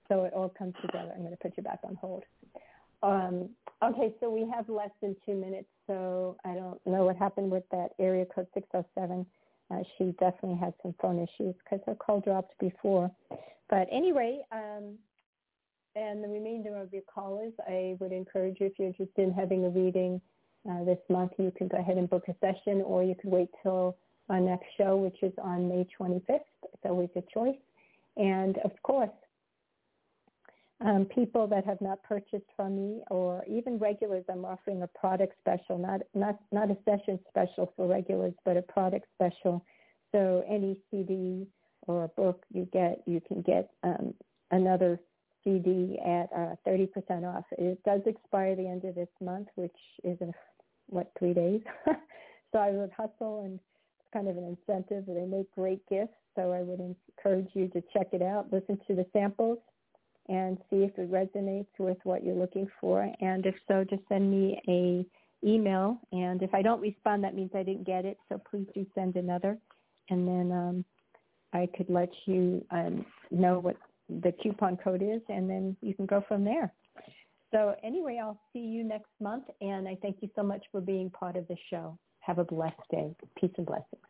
so 0.09 0.24
it 0.24 0.33
all 0.33 0.48
comes 0.48 0.74
together. 0.81 1.12
I'm 1.14 1.20
going 1.20 1.33
to 1.33 1.37
put 1.37 1.57
you 1.57 1.62
back 1.62 1.81
on 1.85 1.96
hold. 1.96 2.24
Um, 3.02 3.50
okay, 3.82 4.14
so 4.20 4.30
we 4.30 4.48
have 4.54 4.68
less 4.68 4.90
than 5.00 5.16
two 5.24 5.34
minutes, 5.34 5.68
so 5.86 6.36
I 6.44 6.54
don't 6.54 6.80
know 6.86 7.04
what 7.04 7.16
happened 7.16 7.50
with 7.50 7.64
that 7.70 7.90
area 7.98 8.26
code 8.26 8.46
607. 8.54 9.26
Uh, 9.70 9.82
she 9.96 10.12
definitely 10.18 10.58
had 10.58 10.74
some 10.82 10.94
phone 11.00 11.18
issues 11.18 11.54
because 11.64 11.80
her 11.86 11.94
call 11.94 12.20
dropped 12.20 12.58
before. 12.58 13.10
But 13.68 13.86
anyway, 13.90 14.40
um, 14.52 14.98
and 15.96 16.22
the 16.22 16.28
remainder 16.28 16.76
of 16.76 16.92
your 16.92 17.02
callers, 17.12 17.52
I 17.66 17.96
would 18.00 18.12
encourage 18.12 18.58
you 18.60 18.66
if 18.66 18.72
you're 18.78 18.88
interested 18.88 19.22
in 19.22 19.32
having 19.32 19.64
a 19.64 19.70
reading 19.70 20.20
uh, 20.68 20.84
this 20.84 20.98
month, 21.08 21.32
you 21.38 21.52
can 21.56 21.68
go 21.68 21.78
ahead 21.78 21.96
and 21.96 22.10
book 22.10 22.24
a 22.28 22.34
session, 22.40 22.82
or 22.82 23.02
you 23.02 23.14
could 23.14 23.30
wait 23.30 23.48
till 23.62 23.96
our 24.28 24.40
next 24.40 24.66
show, 24.76 24.96
which 24.96 25.16
is 25.22 25.32
on 25.42 25.68
May 25.68 25.86
25th. 25.98 26.26
It's 26.28 26.84
always 26.84 27.08
a 27.16 27.22
choice. 27.32 27.56
And 28.16 28.58
of 28.58 28.70
course, 28.82 29.10
um, 30.83 31.07
people 31.07 31.47
that 31.49 31.64
have 31.66 31.81
not 31.81 32.03
purchased 32.03 32.47
from 32.57 32.77
me, 32.77 33.03
or 33.11 33.45
even 33.49 33.79
regulars, 33.79 34.25
I'm 34.31 34.45
offering 34.45 34.83
a 34.83 34.87
product 34.87 35.35
special, 35.40 35.77
not 35.79 36.01
not 36.14 36.38
not 36.53 36.71
a 36.71 36.77
session 36.85 37.19
special 37.29 37.73
for 37.77 37.87
regulars, 37.87 38.35
but 38.45 38.57
a 38.57 38.62
product 38.62 39.07
special. 39.14 39.64
So 40.12 40.45
any 40.49 40.77
CD 40.90 41.47
or 41.87 42.05
a 42.05 42.09
book 42.09 42.45
you 42.53 42.66
get, 42.73 43.03
you 43.07 43.21
can 43.21 43.43
get 43.43 43.71
um, 43.83 44.14
another 44.51 44.99
CD 45.45 45.99
at 46.05 46.29
uh, 46.37 46.55
30% 46.66 46.88
off. 47.25 47.45
It 47.53 47.83
does 47.85 48.01
expire 48.07 48.57
the 48.57 48.66
end 48.66 48.85
of 48.85 48.95
this 48.95 49.09
month, 49.21 49.49
which 49.55 49.77
is 50.05 50.21
a 50.21 50.33
what 50.88 51.12
three 51.19 51.33
days. 51.33 51.61
so 52.53 52.59
I 52.59 52.71
would 52.71 52.90
hustle, 52.90 53.45
and 53.45 53.55
it's 53.55 54.09
kind 54.12 54.29
of 54.29 54.37
an 54.37 54.57
incentive. 54.57 55.05
They 55.07 55.27
make 55.27 55.51
great 55.55 55.87
gifts, 55.88 56.14
so 56.35 56.53
I 56.53 56.62
would 56.62 56.81
encourage 56.81 57.51
you 57.55 57.69
to 57.69 57.83
check 57.93 58.09
it 58.12 58.23
out, 58.23 58.53
listen 58.53 58.79
to 58.88 58.95
the 58.95 59.07
samples, 59.12 59.59
and 60.31 60.57
see 60.71 60.85
if 60.85 60.97
it 60.97 61.11
resonates 61.11 61.66
with 61.79 61.99
what 62.05 62.25
you're 62.25 62.37
looking 62.37 62.69
for. 62.81 63.12
And 63.21 63.45
if 63.45 63.55
so, 63.66 63.85
just 63.85 64.03
send 64.09 64.31
me 64.31 64.62
a 64.69 65.05
email. 65.47 65.99
And 66.12 66.40
if 66.43 66.55
I 66.55 66.62
don't 66.62 66.81
respond, 66.81 67.25
that 67.25 67.35
means 67.35 67.51
I 67.55 67.64
didn't 67.64 67.85
get 67.85 68.05
it. 68.05 68.16
So 68.29 68.40
please 68.51 68.66
do 68.73 68.87
send 68.95 69.16
another, 69.16 69.59
and 70.09 70.27
then 70.27 70.53
um, 70.53 70.85
I 71.53 71.69
could 71.77 71.90
let 71.90 72.11
you 72.27 72.64
um, 72.71 73.05
know 73.31 73.59
what 73.59 73.77
the 74.09 74.33
coupon 74.43 74.77
code 74.77 75.03
is, 75.03 75.21
and 75.29 75.51
then 75.51 75.77
you 75.83 75.95
can 75.95 76.07
go 76.07 76.25
from 76.29 76.45
there. 76.45 76.73
So 77.51 77.75
anyway, 77.83 78.21
I'll 78.23 78.40
see 78.53 78.61
you 78.61 78.85
next 78.85 79.11
month, 79.21 79.45
and 79.61 79.88
I 79.88 79.97
thank 80.01 80.19
you 80.21 80.31
so 80.37 80.45
much 80.45 80.64
for 80.71 80.81
being 80.81 81.11
part 81.11 81.37
of 81.37 81.49
the 81.49 81.57
show. 81.71 81.99
Have 82.21 82.38
a 82.38 82.45
blessed 82.45 82.77
day. 82.90 83.16
Peace 83.37 83.51
and 83.57 83.66
blessings. 83.66 84.03